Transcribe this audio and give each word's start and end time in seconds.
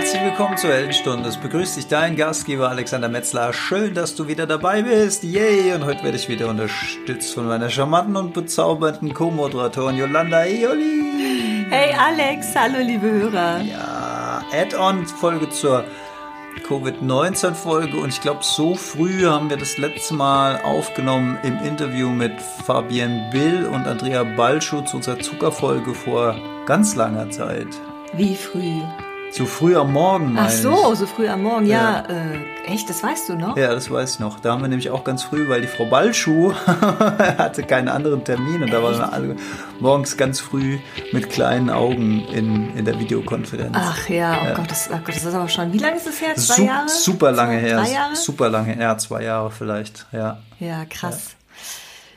Herzlich 0.00 0.22
willkommen 0.22 0.56
zur 0.56 0.70
Heldenstunde. 0.70 1.28
Es 1.28 1.36
begrüßt 1.36 1.76
dich 1.76 1.86
dein 1.86 2.16
Gastgeber 2.16 2.70
Alexander 2.70 3.10
Metzler. 3.10 3.52
Schön, 3.52 3.92
dass 3.92 4.14
du 4.14 4.28
wieder 4.28 4.46
dabei 4.46 4.80
bist. 4.80 5.24
Yay! 5.24 5.74
Und 5.74 5.84
heute 5.84 6.02
werde 6.04 6.16
ich 6.16 6.26
wieder 6.26 6.48
unterstützt 6.48 7.34
von 7.34 7.46
meiner 7.46 7.68
charmanten 7.68 8.16
und 8.16 8.32
bezaubernden 8.32 9.12
Co-Moderatorin 9.12 9.98
Yolanda 9.98 10.46
Eoli. 10.46 11.66
Hey 11.68 11.94
Alex, 11.94 12.56
hallo 12.56 12.78
liebe 12.78 13.10
Hörer. 13.10 13.60
Ja, 13.60 14.42
Add-on-Folge 14.50 15.50
zur 15.50 15.84
Covid-19-Folge 16.66 17.98
und 17.98 18.08
ich 18.08 18.22
glaube, 18.22 18.40
so 18.42 18.76
früh 18.76 19.26
haben 19.26 19.50
wir 19.50 19.58
das 19.58 19.76
letzte 19.76 20.14
Mal 20.14 20.62
aufgenommen 20.62 21.38
im 21.42 21.58
Interview 21.62 22.08
mit 22.08 22.40
Fabienne 22.40 23.28
Bill 23.30 23.66
und 23.66 23.86
Andrea 23.86 24.24
Balschuh 24.24 24.80
zu 24.80 24.96
unserer 24.96 25.18
Zuckerfolge 25.18 25.92
vor 25.92 26.36
ganz 26.64 26.96
langer 26.96 27.28
Zeit. 27.28 27.68
Wie 28.14 28.34
früh? 28.34 28.80
So 29.32 29.46
früh 29.46 29.76
am 29.76 29.92
Morgen, 29.92 30.36
Ach 30.36 30.50
so, 30.50 30.94
so 30.94 31.06
früh 31.06 31.28
am 31.28 31.42
Morgen, 31.42 31.66
ja. 31.66 32.04
ja. 32.08 32.32
Äh, 32.32 32.72
echt, 32.72 32.90
das 32.90 33.02
weißt 33.02 33.28
du 33.28 33.34
noch? 33.34 33.56
Ja, 33.56 33.72
das 33.72 33.88
weiß 33.88 34.14
ich 34.14 34.18
noch. 34.18 34.40
Da 34.40 34.52
haben 34.52 34.62
wir 34.62 34.68
nämlich 34.68 34.90
auch 34.90 35.04
ganz 35.04 35.22
früh, 35.22 35.48
weil 35.48 35.60
die 35.60 35.68
Frau 35.68 35.86
Balschuh 35.86 36.52
hatte 36.66 37.62
keinen 37.62 37.88
anderen 37.88 38.24
Termin 38.24 38.62
und 38.64 38.72
da 38.72 38.82
waren 38.82 38.98
wir 38.98 39.12
alle 39.12 39.36
morgens 39.78 40.16
ganz 40.16 40.40
früh 40.40 40.78
mit 41.12 41.30
kleinen 41.30 41.70
Augen 41.70 42.24
in, 42.32 42.76
in 42.76 42.84
der 42.84 42.98
Videokonferenz. 42.98 43.70
Ach 43.72 44.08
ja, 44.08 44.36
oh, 44.40 44.44
ja. 44.46 44.54
Gott, 44.54 44.70
das, 44.70 44.90
oh 44.92 44.96
Gott, 44.96 45.14
das 45.14 45.24
ist 45.24 45.34
aber 45.34 45.48
schon, 45.48 45.72
wie 45.72 45.78
lange 45.78 45.96
ist 45.96 46.08
das 46.08 46.20
her? 46.20 46.34
Zwei 46.34 46.54
Sup 46.54 46.66
Jahre? 46.66 46.88
Super 46.88 47.32
lange 47.32 47.60
Zwei, 47.60 47.68
her. 47.68 47.76
Drei 47.76 47.92
Jahre? 47.92 48.16
Super 48.16 48.48
lange 48.48 48.72
her, 48.72 48.98
zwei 48.98 49.22
Jahre 49.22 49.50
vielleicht, 49.52 50.06
ja. 50.12 50.38
Ja, 50.58 50.84
krass. 50.86 51.30
Ja. 51.30 51.39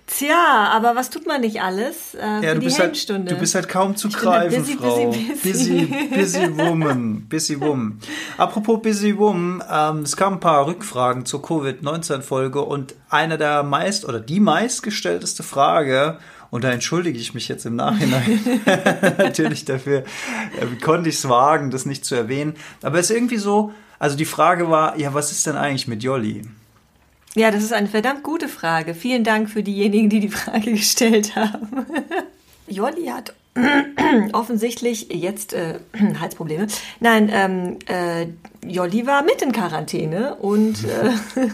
Tja, 0.05 0.70
aber 0.71 0.95
was 0.95 1.09
tut 1.09 1.25
man 1.25 1.41
nicht 1.41 1.62
alles 1.62 2.13
äh, 2.16 2.45
ja, 2.45 2.53
du 2.53 2.59
bist 2.59 2.77
halt, 2.77 3.09
Du 3.09 3.35
bist 3.35 3.55
halt 3.55 3.70
kaum 3.70 3.95
zu 3.95 4.09
greifen, 4.09 4.61
busy, 4.61 4.77
Frau. 4.77 5.07
Busy, 5.07 5.39
busy. 5.41 5.85
busy, 5.85 6.07
busy 6.13 6.57
woman, 6.57 7.21
busy 7.30 7.59
woman. 7.59 8.00
Apropos 8.38 8.81
busy 8.81 9.17
woman, 9.17 9.64
ähm, 9.72 10.03
es 10.03 10.17
kamen 10.17 10.38
ein 10.38 10.39
paar 10.42 10.67
Rückfragen 10.67 11.25
zur 11.25 11.42
Covid-19-Folge 11.42 12.61
und 12.61 12.95
eine 13.09 13.38
der 13.38 13.64
meist 13.64 14.05
oder 14.05 14.19
die 14.19 14.42
meistgestellteste 14.42 15.42
Frage 15.42 16.20
und 16.53 16.64
da 16.64 16.72
entschuldige 16.72 17.17
ich 17.17 17.33
mich 17.33 17.47
jetzt 17.47 17.66
im 17.66 17.75
Nachhinein 17.77 18.39
natürlich 19.17 19.66
dafür, 19.66 19.99
äh, 19.99 20.67
wie 20.70 20.77
konnte 20.77 21.09
ich 21.09 21.16
es 21.16 21.27
wagen, 21.27 21.72
das 21.72 21.86
nicht 21.86 22.05
zu 22.05 22.14
erwähnen. 22.14 22.53
Aber 22.83 22.99
es 22.99 23.09
ist 23.09 23.16
irgendwie 23.16 23.38
so, 23.38 23.73
also 23.97 24.17
die 24.17 24.25
Frage 24.25 24.70
war, 24.70 24.99
ja, 24.99 25.14
was 25.14 25.31
ist 25.31 25.47
denn 25.47 25.55
eigentlich 25.55 25.88
mit 25.88 26.03
Jolly? 26.03 26.44
Ja, 27.36 27.50
das 27.50 27.64
ist 27.64 27.73
eine 27.73 27.88
verdammt 27.88 28.23
gute 28.23 28.48
Frage. 28.48 28.94
Vielen 28.94 29.23
Dank 29.23 29.50
für 29.50 29.64
diejenigen, 29.64 30.09
die 30.09 30.20
die 30.20 30.30
Frage 30.30 30.72
gestellt 30.73 31.36
haben. 31.36 31.86
Jolli 32.67 33.08
hat 33.08 33.34
offensichtlich 34.34 35.09
jetzt 35.12 35.54
äh, 35.54 35.80
Halsprobleme. 36.20 36.67
Nein, 37.00 37.30
ähm, 37.31 37.80
äh, 37.88 38.28
Jolli 38.67 39.08
war 39.08 39.23
mit 39.23 39.42
in 39.42 39.52
Quarantäne 39.52 40.36
und 40.36 40.84
äh, 40.86 41.11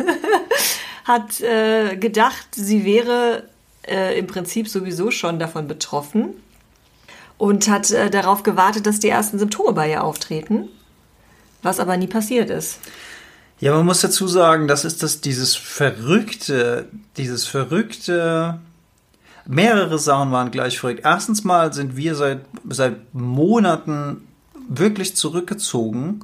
hat 1.06 1.42
äh, 1.42 1.96
gedacht, 1.96 2.48
sie 2.52 2.86
wäre 2.86 3.50
äh, 3.88 4.18
im 4.18 4.28
Prinzip 4.28 4.68
sowieso 4.68 5.12
schon 5.12 5.40
davon 5.40 5.68
betroffen 5.68 6.36
und 7.38 7.70
hat 7.70 7.90
äh, 7.92 8.10
darauf 8.10 8.44
gewartet, 8.44 8.86
dass 8.86 9.00
die 9.00 9.10
ersten 9.10 9.40
Symptome 9.40 9.74
bei 9.74 9.90
ihr 9.90 10.04
auftreten, 10.04 10.68
was 11.64 11.80
aber 11.80 11.98
nie 11.98 12.08
passiert 12.08 12.50
ist. 12.50 12.80
Ja, 13.60 13.74
man 13.74 13.86
muss 13.86 14.02
dazu 14.02 14.28
sagen, 14.28 14.68
das 14.70 14.86
ist 14.86 15.04
das, 15.04 15.20
dieses 15.20 15.56
verrückte, 15.56 16.88
dieses 17.18 17.46
verrückte, 17.46 18.60
mehrere 19.46 20.00
Sachen 20.00 20.32
waren 20.32 20.52
gleich 20.52 20.80
verrückt. 20.80 21.02
Erstens 21.04 21.44
mal 21.44 21.74
sind 21.74 21.98
wir 21.98 22.16
seit, 22.16 22.42
seit 22.70 23.14
Monaten 23.14 24.28
wirklich 24.70 25.18
zurückgezogen 25.18 26.22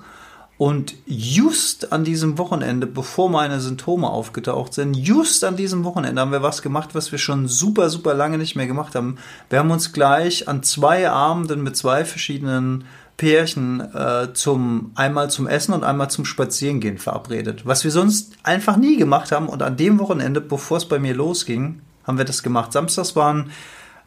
und 0.58 0.94
just 1.06 1.92
an 1.92 2.06
diesem 2.06 2.38
Wochenende, 2.38 2.88
bevor 2.88 3.30
meine 3.30 3.60
Symptome 3.60 4.10
aufgetaucht 4.10 4.74
sind, 4.74 4.94
just 4.94 5.44
an 5.44 5.58
diesem 5.58 5.84
Wochenende 5.84 6.22
haben 6.22 6.32
wir 6.32 6.42
was 6.42 6.62
gemacht, 6.62 6.96
was 6.96 7.12
wir 7.12 7.20
schon 7.20 7.50
super, 7.50 7.90
super 7.90 8.14
lange 8.14 8.38
nicht 8.38 8.56
mehr 8.56 8.68
gemacht 8.68 8.96
haben. 8.96 9.18
Wir 9.50 9.60
haben 9.60 9.72
uns 9.72 9.92
gleich 9.92 10.48
an 10.48 10.64
zwei 10.64 11.10
Abenden 11.10 11.64
mit 11.64 11.76
zwei 11.76 12.06
verschiedenen 12.06 12.86
Pärchen 13.18 13.80
äh, 13.94 14.34
zum 14.34 14.92
einmal 14.96 15.30
zum 15.30 15.48
Essen 15.48 15.74
und 15.74 15.84
einmal 15.84 16.10
zum 16.10 16.26
Spazierengehen 16.26 16.98
verabredet, 16.98 17.66
was 17.66 17.84
wir 17.84 17.92
sonst 17.92 18.34
einfach 18.44 18.76
nie 18.78 18.98
gemacht 18.98 19.32
haben. 19.32 19.48
Und 19.48 19.62
an 19.62 19.78
dem 19.78 20.00
Wochenende, 20.00 20.42
bevor 20.42 20.78
es 20.78 20.86
bei 20.86 21.00
mir 21.00 21.14
losging, 21.14 21.82
haben 22.04 22.18
wir 22.18 22.26
das 22.26 22.44
gemacht. 22.44 22.74
Samstags 22.74 23.16
waren 23.16 23.52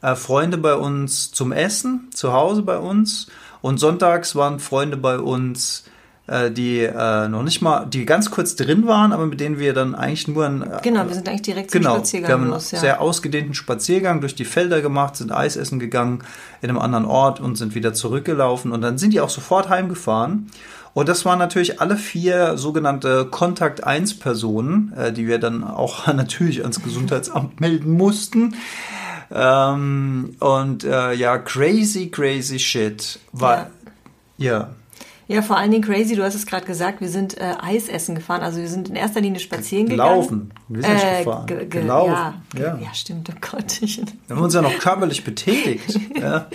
äh, 0.03 0.15
Freunde 0.15 0.59
bei 0.59 0.75
uns 0.75 1.33
zum 1.33 1.53
Essen 1.53 2.11
zu 2.13 2.33
Hause 2.33 2.63
bei 2.63 2.79
uns 2.79 3.29
und 3.63 3.79
sonntags 3.79 4.37
waren 4.37 4.61
Freunde 4.61 4.97
bei 4.97 5.19
uns 5.19 5.85
äh, 6.29 6.51
die 6.51 6.81
äh, 6.81 7.29
noch 7.29 7.43
nicht 7.43 7.63
mal, 7.63 7.87
die 7.87 8.05
ganz 8.05 8.31
kurz 8.31 8.55
drin 8.55 8.87
waren, 8.87 9.13
aber 9.13 9.27
mit 9.27 9.41
denen 9.41 9.59
wir 9.59 9.73
dann 9.75 9.95
eigentlich 9.95 10.29
nur 10.29 10.47
ein, 10.47 10.63
äh, 10.63 10.79
Genau, 10.83 11.07
wir 11.07 11.15
sind 11.15 11.29
eigentlich 11.29 11.43
direkt 11.43 11.71
zum 11.71 11.81
genau, 11.81 11.97
Spaziergang 11.97 12.29
wir 12.29 12.35
haben 12.35 12.51
los, 12.51 12.71
ja. 12.71 12.79
sehr 12.79 13.01
ausgedehnten 13.01 13.55
Spaziergang 13.55 14.21
durch 14.21 14.35
die 14.35 14.45
Felder 14.45 14.81
gemacht, 14.81 15.17
sind 15.17 15.33
Eis 15.33 15.57
essen 15.57 15.79
gegangen 15.79 16.23
in 16.61 16.69
einem 16.69 16.79
anderen 16.79 17.05
Ort 17.05 17.41
und 17.41 17.57
sind 17.57 17.75
wieder 17.75 17.95
zurückgelaufen 17.95 18.73
und 18.73 18.83
dann 18.83 18.99
sind 18.99 19.13
die 19.13 19.21
auch 19.21 19.31
sofort 19.31 19.69
heimgefahren. 19.69 20.51
Und 20.95 21.09
das 21.09 21.25
waren 21.25 21.39
natürlich 21.39 21.81
alle 21.81 21.97
vier 21.97 22.57
sogenannte 22.57 23.27
Kontakt 23.27 23.85
1 23.85 24.19
Personen, 24.19 24.93
äh, 24.97 25.13
die 25.13 25.27
wir 25.27 25.39
dann 25.39 25.65
auch 25.65 26.07
natürlich 26.13 26.63
ans 26.63 26.83
Gesundheitsamt 26.83 27.61
melden 27.61 27.93
mussten. 27.93 28.55
Ähm, 29.31 30.37
und 30.41 30.85
äh, 30.85 31.13
ja, 31.13 31.39
crazy, 31.39 32.11
crazy 32.11 32.59
shit. 32.59 33.19
War, 33.33 33.71
ja. 34.39 34.51
ja. 34.53 34.71
Ja, 35.29 35.43
vor 35.43 35.59
allen 35.59 35.71
Dingen 35.71 35.85
crazy, 35.85 36.17
du 36.17 36.25
hast 36.25 36.35
es 36.35 36.47
gerade 36.47 36.65
gesagt, 36.65 37.03
wir 37.03 37.11
sind 37.11 37.37
äh, 37.37 37.55
Eis 37.61 37.89
essen 37.89 38.15
gefahren. 38.15 38.41
Also 38.41 38.61
wir 38.61 38.69
sind 38.69 38.89
in 38.89 38.97
erster 38.97 39.21
Linie 39.21 39.41
spazieren 39.41 39.87
Gelaufen. 39.87 40.51
gegangen. 40.69 40.69
Wir 40.69 40.83
sind 40.83 41.11
äh, 41.13 41.19
gefahren. 41.19 41.71
Gelaufen. 41.71 42.43
Ja, 42.57 42.61
ja. 42.61 42.79
ja, 42.83 42.95
stimmt, 42.95 43.29
oh 43.31 43.39
Gott. 43.39 43.83
Ich, 43.83 43.99
wir 43.99 44.37
haben 44.37 44.43
uns 44.43 44.55
ja 44.55 44.63
noch 44.63 44.79
körperlich 44.79 45.25
betätigt. 45.25 46.01
ja. 46.19 46.49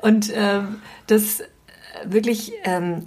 Und 0.00 0.32
ähm, 0.34 0.76
das 1.06 1.42
wirklich 2.06 2.52
ähm, 2.64 3.06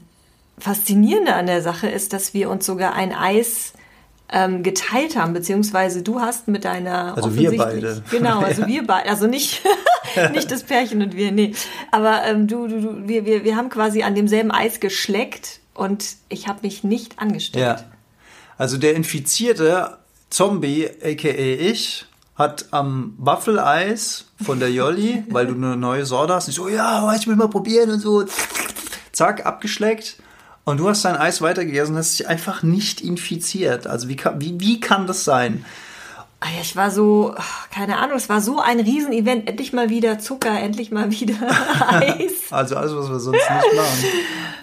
Faszinierende 0.59 1.33
an 1.33 1.47
der 1.47 1.63
Sache 1.63 1.87
ist, 1.87 2.13
dass 2.13 2.35
wir 2.35 2.51
uns 2.51 2.65
sogar 2.65 2.93
ein 2.93 3.11
Eis 3.11 3.73
ähm, 4.29 4.61
geteilt 4.61 5.15
haben, 5.15 5.33
beziehungsweise 5.33 6.03
du 6.03 6.19
hast 6.19 6.47
mit 6.47 6.65
deiner 6.65 7.15
also 7.15 7.35
wir 7.35 7.55
beide 7.55 8.03
genau, 8.11 8.41
also 8.41 8.61
ja. 8.63 8.67
wir 8.67 8.87
beide, 8.87 9.09
also 9.09 9.27
nicht 9.27 9.61
nicht 10.31 10.51
das 10.51 10.63
Pärchen 10.63 11.01
und 11.01 11.15
wir, 11.15 11.31
nee, 11.31 11.53
aber 11.91 12.23
ähm, 12.25 12.47
du, 12.47 12.67
du, 12.67 12.81
du, 12.81 13.07
wir, 13.07 13.25
wir, 13.25 13.43
wir 13.43 13.55
haben 13.55 13.69
quasi 13.69 14.03
an 14.03 14.15
demselben 14.15 14.51
Eis 14.51 14.79
geschleckt 14.79 15.59
und 15.73 16.15
ich 16.29 16.47
habe 16.47 16.59
mich 16.63 16.83
nicht 16.83 17.19
angesteckt. 17.19 17.63
Ja, 17.63 17.83
also 18.57 18.77
der 18.77 18.95
infizierte 18.95 19.97
Zombie, 20.29 20.87
aka 20.87 21.29
ich, 21.29 22.05
hat 22.35 22.65
am 22.71 23.15
Waffeleis 23.17 24.25
von 24.43 24.59
der 24.59 24.71
Jolli, 24.71 25.23
weil 25.29 25.47
du 25.47 25.53
eine 25.53 25.77
neue 25.77 26.05
Sorte 26.05 26.33
hast, 26.33 26.47
ich 26.47 26.55
so, 26.55 26.67
ja, 26.67 27.13
ich 27.15 27.27
will 27.27 27.35
mal 27.35 27.49
probieren 27.49 27.91
und 27.91 27.99
so, 27.99 28.25
zack, 29.11 29.45
abgeschleckt. 29.45 30.17
Und 30.63 30.81
du 30.81 30.89
hast 30.89 31.05
dein 31.05 31.15
Eis 31.15 31.41
weitergegessen 31.41 31.95
und 31.95 31.99
hast 31.99 32.19
dich 32.19 32.27
einfach 32.27 32.61
nicht 32.61 32.99
infiziert. 32.99 33.87
Also 33.87 34.09
wie 34.09 34.17
kann, 34.17 34.41
wie, 34.41 34.59
wie 34.59 34.81
kann 34.81 35.07
das 35.07 35.23
sein? 35.23 35.63
Ah 36.39 36.47
ich 36.61 36.75
war 36.75 36.91
so, 36.91 37.33
keine 37.71 37.97
Ahnung, 37.97 38.17
es 38.17 38.29
war 38.29 38.41
so 38.41 38.59
ein 38.59 38.79
Riesenevent. 38.79 39.49
Endlich 39.49 39.73
mal 39.73 39.89
wieder 39.89 40.19
Zucker, 40.19 40.59
endlich 40.59 40.91
mal 40.91 41.09
wieder 41.11 41.35
Eis. 41.89 42.51
also 42.51 42.75
alles, 42.75 42.95
was 42.95 43.09
wir 43.09 43.19
sonst 43.19 43.37
nicht 43.37 43.75
machen. 43.75 44.05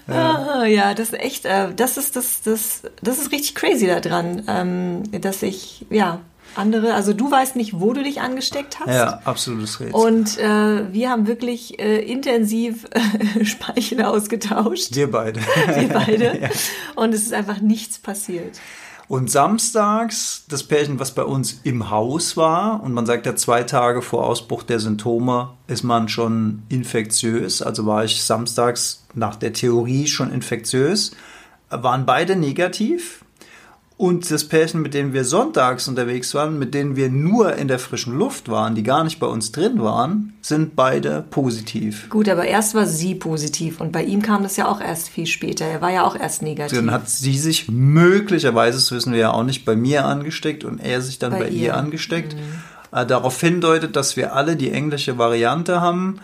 Ja, 0.06 0.48
ah, 0.60 0.64
ja 0.66 0.94
das 0.94 1.10
ist 1.10 1.20
echt, 1.20 1.44
äh, 1.46 1.74
das 1.74 1.96
ist 1.96 2.14
das, 2.14 2.42
das, 2.42 2.82
das 3.02 3.18
ist 3.18 3.32
richtig 3.32 3.56
crazy 3.56 3.86
da 3.88 3.98
dran, 3.98 4.44
ähm, 4.46 5.20
dass 5.20 5.42
ich, 5.42 5.86
ja, 5.90 6.20
andere, 6.56 6.94
also 6.94 7.12
du 7.12 7.30
weißt 7.30 7.56
nicht, 7.56 7.80
wo 7.80 7.92
du 7.92 8.02
dich 8.02 8.20
angesteckt 8.20 8.78
hast. 8.80 8.94
Ja, 8.94 9.20
absolutes 9.24 9.80
Rätsel. 9.80 9.94
Und 9.94 10.38
äh, 10.38 10.92
wir 10.92 11.10
haben 11.10 11.26
wirklich 11.26 11.80
äh, 11.80 11.98
intensiv 12.00 12.86
äh, 12.90 13.44
Speichel 13.44 14.02
ausgetauscht. 14.02 14.94
Wir 14.94 15.10
beide. 15.10 15.40
wir 15.40 15.88
beide. 15.88 16.38
ja. 16.42 16.48
Und 16.94 17.14
es 17.14 17.22
ist 17.22 17.32
einfach 17.32 17.60
nichts 17.60 17.98
passiert. 17.98 18.60
Und 19.06 19.30
samstags, 19.30 20.44
das 20.48 20.62
Pärchen, 20.62 20.98
was 20.98 21.12
bei 21.12 21.24
uns 21.24 21.60
im 21.64 21.90
Haus 21.90 22.36
war, 22.36 22.82
und 22.82 22.94
man 22.94 23.06
sagt 23.06 23.26
ja 23.26 23.36
zwei 23.36 23.62
Tage 23.62 24.00
vor 24.00 24.24
Ausbruch 24.26 24.62
der 24.62 24.80
Symptome, 24.80 25.50
ist 25.66 25.82
man 25.82 26.08
schon 26.08 26.62
infektiös. 26.68 27.60
Also 27.60 27.84
war 27.86 28.04
ich 28.04 28.22
samstags 28.22 29.06
nach 29.14 29.36
der 29.36 29.52
Theorie 29.52 30.06
schon 30.06 30.32
infektiös. 30.32 31.12
Waren 31.68 32.06
beide 32.06 32.36
negativ. 32.36 33.23
Und 34.04 34.30
das 34.30 34.44
Pärchen, 34.44 34.82
mit 34.82 34.92
dem 34.92 35.14
wir 35.14 35.24
sonntags 35.24 35.88
unterwegs 35.88 36.34
waren, 36.34 36.58
mit 36.58 36.74
denen 36.74 36.94
wir 36.94 37.08
nur 37.08 37.56
in 37.56 37.68
der 37.68 37.78
frischen 37.78 38.18
Luft 38.18 38.50
waren, 38.50 38.74
die 38.74 38.82
gar 38.82 39.02
nicht 39.02 39.18
bei 39.18 39.26
uns 39.26 39.50
drin 39.50 39.82
waren, 39.82 40.34
sind 40.42 40.76
beide 40.76 41.24
positiv. 41.30 42.10
Gut, 42.10 42.28
aber 42.28 42.44
erst 42.44 42.74
war 42.74 42.84
sie 42.84 43.14
positiv 43.14 43.80
und 43.80 43.92
bei 43.92 44.04
ihm 44.04 44.20
kam 44.20 44.42
das 44.42 44.58
ja 44.58 44.68
auch 44.68 44.82
erst 44.82 45.08
viel 45.08 45.24
später. 45.24 45.64
Er 45.64 45.80
war 45.80 45.90
ja 45.90 46.04
auch 46.04 46.16
erst 46.16 46.42
negativ. 46.42 46.76
Dann 46.76 46.90
hat 46.90 47.08
sie 47.08 47.38
sich 47.38 47.70
möglicherweise, 47.70 48.76
das 48.76 48.92
wissen 48.92 49.14
wir 49.14 49.20
ja 49.20 49.32
auch 49.32 49.42
nicht, 49.42 49.64
bei 49.64 49.74
mir 49.74 50.04
angesteckt 50.04 50.64
und 50.64 50.80
er 50.80 51.00
sich 51.00 51.18
dann 51.18 51.32
bei, 51.32 51.38
bei 51.38 51.48
ihr. 51.48 51.62
ihr. 51.62 51.74
angesteckt. 51.74 52.34
Mhm. 52.34 52.98
Äh, 52.98 53.06
darauf 53.06 53.40
hindeutet, 53.40 53.96
dass 53.96 54.18
wir 54.18 54.34
alle 54.34 54.56
die 54.56 54.70
englische 54.70 55.16
Variante 55.16 55.80
haben, 55.80 56.20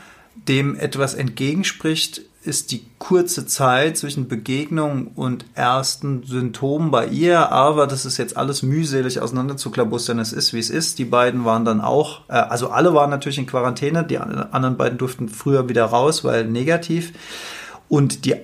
dem 0.47 0.77
etwas 0.77 1.15
entgegenspricht, 1.15 2.21
ist 2.43 2.73
die 2.73 2.87
kurze 2.99 3.47
Zeit 3.47 3.99
zwischen 3.99 4.27
Begegnung 4.27 5.09
und 5.15 5.45
ersten 5.55 6.23
Symptomen 6.23 6.91
bei 6.91 7.07
ihr, 7.07 7.53
aber 7.53 7.87
das 7.87 8.07
ist 8.07 8.17
jetzt 8.17 8.37
alles 8.37 8.63
mühselig 8.63 9.21
auseinanderzuklabustern. 9.21 10.19
Es 10.19 10.33
ist, 10.33 10.55
wie 10.55 10.59
es 10.59 10.71
ist. 10.71 10.99
Die 10.99 11.05
beiden 11.05 11.45
waren 11.45 11.67
dann 11.67 11.83
auch, 11.83 12.23
äh, 12.29 12.33
also 12.33 12.71
alle 12.71 12.95
waren 12.95 13.11
natürlich 13.11 13.39
in 13.39 13.47
Quarantäne, 13.47 14.05
die 14.05 14.19
anderen 14.19 14.79
beiden 14.79 14.97
durften 14.97 15.29
früher 15.29 15.69
wieder 15.69 15.85
raus, 15.85 16.25
weil 16.25 16.47
negativ. 16.47 17.13
Und 17.89 18.25
die 18.25 18.37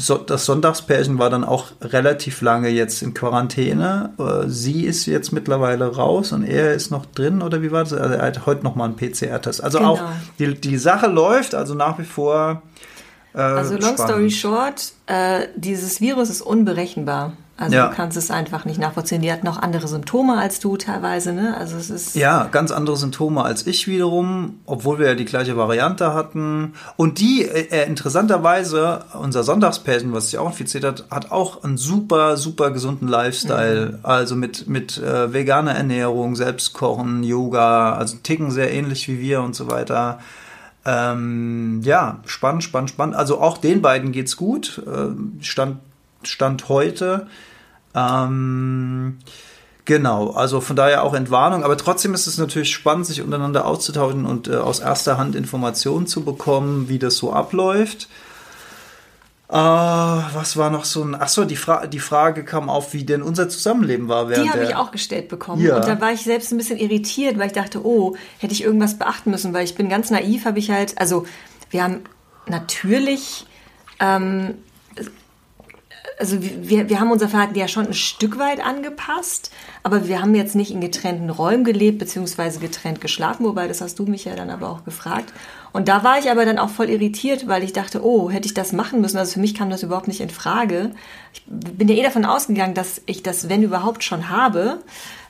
so, 0.00 0.16
das 0.16 0.44
Sonntagspärchen 0.44 1.18
war 1.18 1.28
dann 1.28 1.42
auch 1.42 1.72
relativ 1.80 2.40
lange 2.40 2.68
jetzt 2.68 3.02
in 3.02 3.14
Quarantäne. 3.14 4.10
Äh, 4.18 4.48
sie 4.48 4.84
ist 4.84 5.06
jetzt 5.06 5.32
mittlerweile 5.32 5.96
raus 5.96 6.32
und 6.32 6.44
er 6.44 6.74
ist 6.74 6.90
noch 6.90 7.04
drin, 7.04 7.42
oder 7.42 7.62
wie 7.62 7.72
war 7.72 7.82
das? 7.82 7.92
Also 7.94 8.14
er 8.14 8.26
hat 8.26 8.46
heute 8.46 8.62
nochmal 8.62 8.88
einen 8.88 8.96
PCR-Test. 8.96 9.64
Also 9.64 9.78
genau. 9.78 9.94
auch 9.94 10.02
die, 10.38 10.54
die 10.54 10.78
Sache 10.78 11.08
läuft, 11.08 11.54
also 11.54 11.74
nach 11.74 11.98
wie 11.98 12.04
vor. 12.04 12.62
Äh, 13.34 13.38
also 13.38 13.74
long 13.74 13.94
spannend. 13.94 14.00
story 14.00 14.30
short, 14.30 14.92
äh, 15.06 15.46
dieses 15.56 16.00
Virus 16.00 16.30
ist 16.30 16.42
unberechenbar. 16.42 17.32
Also 17.60 17.74
ja. 17.74 17.88
du 17.88 17.96
kannst 17.96 18.16
es 18.16 18.30
einfach 18.30 18.64
nicht 18.64 18.78
nachvollziehen. 18.78 19.20
Die 19.20 19.32
hat 19.32 19.42
noch 19.42 19.60
andere 19.60 19.88
Symptome 19.88 20.38
als 20.38 20.60
du 20.60 20.76
teilweise, 20.76 21.32
ne? 21.32 21.56
Also 21.56 21.76
es 21.76 21.90
ist 21.90 22.14
ja 22.14 22.44
ganz 22.52 22.70
andere 22.70 22.96
Symptome 22.96 23.42
als 23.42 23.66
ich 23.66 23.88
wiederum, 23.88 24.60
obwohl 24.64 25.00
wir 25.00 25.08
ja 25.08 25.14
die 25.16 25.24
gleiche 25.24 25.56
Variante 25.56 26.14
hatten. 26.14 26.74
Und 26.96 27.18
die 27.18 27.42
äh, 27.42 27.66
äh 27.70 27.86
interessanterweise 27.86 29.06
unser 29.20 29.42
Sonntagspärchen, 29.42 30.12
was 30.12 30.30
sich 30.30 30.38
auch 30.38 30.46
infiziert 30.46 30.84
hat, 30.84 31.06
hat 31.10 31.32
auch 31.32 31.64
einen 31.64 31.78
super 31.78 32.36
super 32.36 32.70
gesunden 32.70 33.08
Lifestyle. 33.08 33.86
Mhm. 33.86 33.98
Also 34.04 34.36
mit 34.36 34.68
mit 34.68 34.96
äh, 34.98 35.32
veganer 35.32 35.72
Ernährung, 35.72 36.36
Selbstkochen, 36.36 37.24
Yoga, 37.24 37.94
also 37.94 38.18
ticken 38.22 38.52
sehr 38.52 38.72
ähnlich 38.72 39.08
wie 39.08 39.18
wir 39.18 39.42
und 39.42 39.56
so 39.56 39.68
weiter. 39.68 40.20
Ähm, 40.90 41.82
ja, 41.84 42.20
spannend, 42.24 42.64
spannend, 42.64 42.88
spannend. 42.88 43.14
Also 43.14 43.42
auch 43.42 43.58
den 43.58 43.82
beiden 43.82 44.10
geht's 44.10 44.38
gut. 44.38 44.82
Äh, 44.86 45.42
stand 45.42 45.80
Stand 46.22 46.68
heute. 46.68 47.26
Ähm, 47.94 49.18
genau, 49.84 50.30
also 50.30 50.60
von 50.60 50.76
daher 50.76 51.04
auch 51.04 51.14
Entwarnung, 51.14 51.62
aber 51.62 51.76
trotzdem 51.76 52.14
ist 52.14 52.26
es 52.26 52.38
natürlich 52.38 52.72
spannend, 52.72 53.06
sich 53.06 53.22
untereinander 53.22 53.66
auszutauschen 53.66 54.24
und 54.24 54.48
äh, 54.48 54.56
aus 54.56 54.80
erster 54.80 55.18
Hand 55.18 55.36
Informationen 55.36 56.06
zu 56.06 56.24
bekommen, 56.24 56.88
wie 56.88 56.98
das 56.98 57.16
so 57.16 57.32
abläuft. 57.32 58.08
Äh, 59.50 59.54
was 59.54 60.58
war 60.58 60.68
noch 60.68 60.84
so 60.84 61.02
ein. 61.02 61.14
Achso, 61.14 61.44
die, 61.46 61.56
Fra 61.56 61.86
die 61.86 62.00
Frage 62.00 62.44
kam 62.44 62.68
auf, 62.68 62.92
wie 62.92 63.04
denn 63.04 63.22
unser 63.22 63.48
Zusammenleben 63.48 64.06
war. 64.06 64.28
Während 64.28 64.44
die 64.44 64.50
habe 64.50 64.64
ich 64.64 64.74
auch 64.74 64.90
gestellt 64.90 65.28
bekommen. 65.28 65.62
Ja. 65.62 65.76
Und 65.76 65.86
da 65.86 66.00
war 66.02 66.12
ich 66.12 66.20
selbst 66.20 66.52
ein 66.52 66.58
bisschen 66.58 66.78
irritiert, 66.78 67.38
weil 67.38 67.46
ich 67.46 67.54
dachte, 67.54 67.84
oh, 67.84 68.14
hätte 68.38 68.52
ich 68.52 68.62
irgendwas 68.62 68.98
beachten 68.98 69.30
müssen, 69.30 69.54
weil 69.54 69.64
ich 69.64 69.74
bin 69.74 69.88
ganz 69.88 70.10
naiv, 70.10 70.44
habe 70.44 70.58
ich 70.58 70.70
halt. 70.70 71.00
Also, 71.00 71.24
wir 71.70 71.82
haben 71.82 72.02
natürlich 72.46 73.46
ähm, 74.00 74.56
also 76.18 76.38
wir, 76.40 76.88
wir 76.88 77.00
haben 77.00 77.10
unser 77.10 77.28
Verhalten 77.28 77.54
ja 77.56 77.68
schon 77.68 77.86
ein 77.86 77.94
Stück 77.94 78.38
weit 78.38 78.64
angepasst, 78.64 79.50
aber 79.82 80.08
wir 80.08 80.20
haben 80.20 80.34
jetzt 80.34 80.54
nicht 80.54 80.70
in 80.70 80.80
getrennten 80.80 81.30
Räumen 81.30 81.64
gelebt, 81.64 81.98
beziehungsweise 81.98 82.58
getrennt 82.58 83.00
geschlafen, 83.00 83.44
wobei 83.44 83.68
das 83.68 83.80
hast 83.80 83.98
du 83.98 84.04
mich 84.04 84.24
ja 84.24 84.34
dann 84.34 84.50
aber 84.50 84.68
auch 84.68 84.84
gefragt. 84.84 85.32
Und 85.72 85.88
da 85.88 86.02
war 86.02 86.18
ich 86.18 86.30
aber 86.30 86.44
dann 86.44 86.58
auch 86.58 86.70
voll 86.70 86.88
irritiert, 86.88 87.46
weil 87.46 87.62
ich 87.62 87.72
dachte, 87.72 88.04
oh, 88.04 88.30
hätte 88.30 88.46
ich 88.46 88.54
das 88.54 88.72
machen 88.72 89.00
müssen. 89.00 89.18
Also 89.18 89.34
für 89.34 89.40
mich 89.40 89.54
kam 89.54 89.70
das 89.70 89.82
überhaupt 89.82 90.08
nicht 90.08 90.20
in 90.20 90.30
Frage. 90.30 90.92
Ich 91.32 91.44
bin 91.46 91.88
ja 91.88 91.94
eh 91.94 92.02
davon 92.02 92.24
ausgegangen, 92.24 92.74
dass 92.74 93.02
ich 93.06 93.22
das, 93.22 93.48
wenn 93.48 93.62
überhaupt, 93.62 94.02
schon 94.02 94.28
habe. 94.30 94.80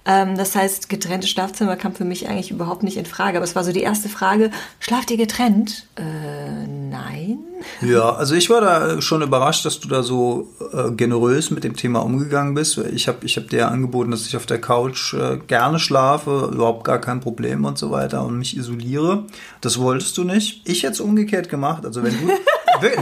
Ähm, 0.08 0.38
das 0.38 0.56
heißt, 0.56 0.88
getrennte 0.88 1.28
Schlafzimmer 1.28 1.76
kam 1.76 1.94
für 1.94 2.06
mich 2.06 2.28
eigentlich 2.28 2.50
überhaupt 2.50 2.82
nicht 2.82 2.96
in 2.96 3.04
Frage. 3.04 3.36
Aber 3.36 3.44
es 3.44 3.54
war 3.54 3.62
so 3.62 3.72
die 3.72 3.82
erste 3.82 4.08
Frage, 4.08 4.50
schlaft 4.80 5.10
ihr 5.10 5.18
getrennt? 5.18 5.86
Äh, 5.96 6.66
nein. 6.66 7.38
Ja, 7.80 8.14
also 8.14 8.36
ich 8.36 8.50
war 8.50 8.60
da 8.60 9.00
schon 9.00 9.20
überrascht, 9.20 9.64
dass 9.64 9.80
du 9.80 9.88
da 9.88 10.04
so 10.04 10.48
äh, 10.72 10.92
generös 10.92 11.50
mit 11.50 11.64
dem 11.64 11.74
Thema 11.74 12.00
umgegangen 12.00 12.54
bist. 12.54 12.78
Ich 12.78 13.08
habe 13.08 13.26
ich 13.26 13.36
hab 13.36 13.48
dir 13.50 13.68
angeboten, 13.68 14.12
dass 14.12 14.26
ich 14.26 14.36
auf 14.36 14.46
der 14.46 14.60
Couch 14.60 15.12
äh, 15.14 15.38
gerne 15.46 15.80
schlafe, 15.80 16.50
überhaupt 16.52 16.84
gar 16.84 17.00
kein 17.00 17.20
Problem 17.20 17.64
und 17.64 17.76
so 17.76 17.90
weiter 17.90 18.24
und 18.24 18.38
mich 18.38 18.56
isoliere. 18.56 19.24
Das 19.60 19.78
wolltest 19.78 20.16
du 20.18 20.24
nicht. 20.24 20.62
Ich 20.68 20.84
hätte 20.84 20.94
es 20.94 21.00
umgekehrt 21.00 21.48
gemacht. 21.48 21.84
Also 21.84 22.02
wenn 22.02 22.12
du... 22.12 22.28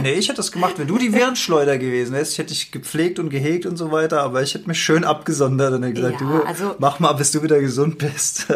nee, 0.01 0.13
ich 0.13 0.27
hätte 0.27 0.37
das 0.37 0.51
gemacht, 0.51 0.75
wenn 0.77 0.87
du 0.87 0.97
die 0.97 1.13
Virenschleuder 1.13 1.77
gewesen 1.77 2.13
wärst. 2.13 2.33
Ich 2.33 2.37
hätte 2.37 2.49
dich 2.49 2.71
gepflegt 2.71 3.19
und 3.19 3.29
gehegt 3.29 3.65
und 3.65 3.77
so 3.77 3.91
weiter, 3.91 4.21
aber 4.21 4.41
ich 4.41 4.53
hätte 4.53 4.67
mich 4.67 4.81
schön 4.81 5.03
abgesondert 5.03 5.73
und 5.73 5.93
gesagt, 5.93 6.21
ja, 6.21 6.27
du, 6.27 6.43
also, 6.43 6.75
mach 6.79 6.99
mal, 6.99 7.13
bis 7.13 7.31
du 7.31 7.43
wieder 7.43 7.59
gesund 7.59 7.97
bist. 7.97 8.47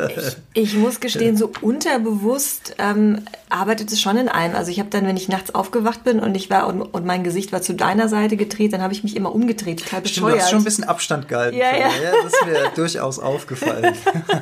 ich, 0.54 0.64
ich 0.64 0.76
muss 0.76 1.00
gestehen, 1.00 1.38
so 1.38 1.52
unterbewusst 1.62 2.76
ähm, 2.78 3.22
arbeitet 3.52 3.92
es 3.92 4.02
schon 4.02 4.18
in 4.18 4.30
einem. 4.30 4.56
Also 4.56 4.72
ich 4.72 4.80
habe 4.80 4.90
dann, 4.90 5.06
wenn 5.06 5.18
ich 5.18 5.28
nachts 5.28 5.54
aufgewacht 5.54 6.04
bin 6.04 6.20
und 6.20 6.36
ich 6.36 6.50
war 6.50 6.68
und, 6.68 6.82
und 6.82 7.06
mein 7.06 7.24
Gesicht 7.24 7.52
war 7.52 7.62
zu 7.62 7.74
deiner 7.74 8.08
Seite 8.08 8.38
gedreht, 8.38 8.74
dann 8.74 8.82
habe 8.82 8.94
ich 8.94 9.04
mich 9.04 9.16
immer 9.16 9.34
umgedreht, 9.34 9.84
total 9.84 10.02
bescheuert. 10.02 10.12
Stimmt, 10.12 10.32
du 10.32 10.40
hast 10.40 10.50
schon 10.50 10.60
ein 10.60 10.64
bisschen 10.64 10.84
Abstand 10.86 11.28
gehalten. 11.28 11.58
Ja, 11.58 11.72
ja. 11.76 11.88
ja 11.88 12.12
das 12.24 12.34
ist 12.34 12.46
mir 12.46 12.70
durchaus 12.76 13.20
aufgefallen. 13.20 13.96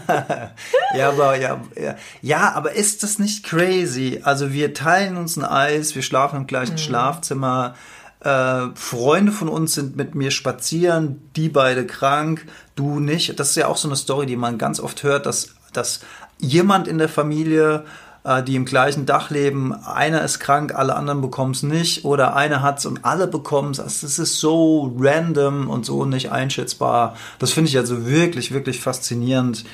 ja, 0.96 1.10
aber 1.10 1.38
ja, 1.38 1.62
ja, 1.82 1.96
ja, 2.22 2.54
aber 2.54 2.74
ist 2.74 3.04
das 3.04 3.20
nicht 3.20 3.44
crazy? 3.44 4.22
Also 4.24 4.54
wir 4.54 4.74
teilen 4.74 5.18
uns 5.18 5.38
ein 5.38 5.46
Eis, 5.46 5.96
wir 5.96 6.02
schlafen 6.02 6.38
im 6.38 6.48
gleichen 6.48 6.69
mhm. 6.74 6.78
Schlafzimmer. 6.78 7.76
Äh, 8.22 8.68
Freunde 8.76 9.32
von 9.32 9.48
uns 9.48 9.74
sind 9.74 9.96
mit 9.96 10.16
mir 10.16 10.32
spazieren, 10.32 11.22
die 11.36 11.50
beide 11.50 11.86
krank, 11.86 12.46
du 12.76 13.00
nicht. 13.00 13.40
Das 13.40 13.52
ist 13.52 13.56
ja 13.56 13.68
auch 13.68 13.78
so 13.78 13.88
eine 13.88 13.96
Story, 13.96 14.26
die 14.26 14.36
man 14.36 14.58
ganz 14.58 14.80
oft 14.80 15.04
hört, 15.04 15.26
dass, 15.26 15.56
dass 15.74 16.02
jemand 16.38 16.88
in 16.88 16.98
der 16.98 17.10
Familie 17.10 17.86
äh, 18.24 18.44
die 18.44 18.56
im 18.56 18.66
gleichen 18.66 19.06
Dach 19.06 19.30
leben, 19.30 19.74
einer 19.74 20.22
ist 20.24 20.40
krank, 20.40 20.76
alle 20.76 20.96
anderen 20.96 21.22
bekommen 21.22 21.52
es 21.52 21.64
nicht 21.64 22.06
oder 22.06 22.36
einer 22.36 22.62
hat 22.62 22.80
es 22.80 22.86
und 22.86 23.06
alle 23.06 23.28
bekommen 23.28 23.72
es. 23.72 23.80
Also, 23.80 24.06
das 24.06 24.20
ist 24.20 24.40
so 24.40 24.94
random 25.00 25.70
und 25.70 25.86
so 25.86 26.06
nicht 26.06 26.32
einschätzbar. 26.32 27.16
Das 27.40 27.52
finde 27.52 27.70
ich 27.70 27.78
also 27.78 28.06
wirklich, 28.06 28.52
wirklich 28.52 28.82
faszinierend 28.82 29.66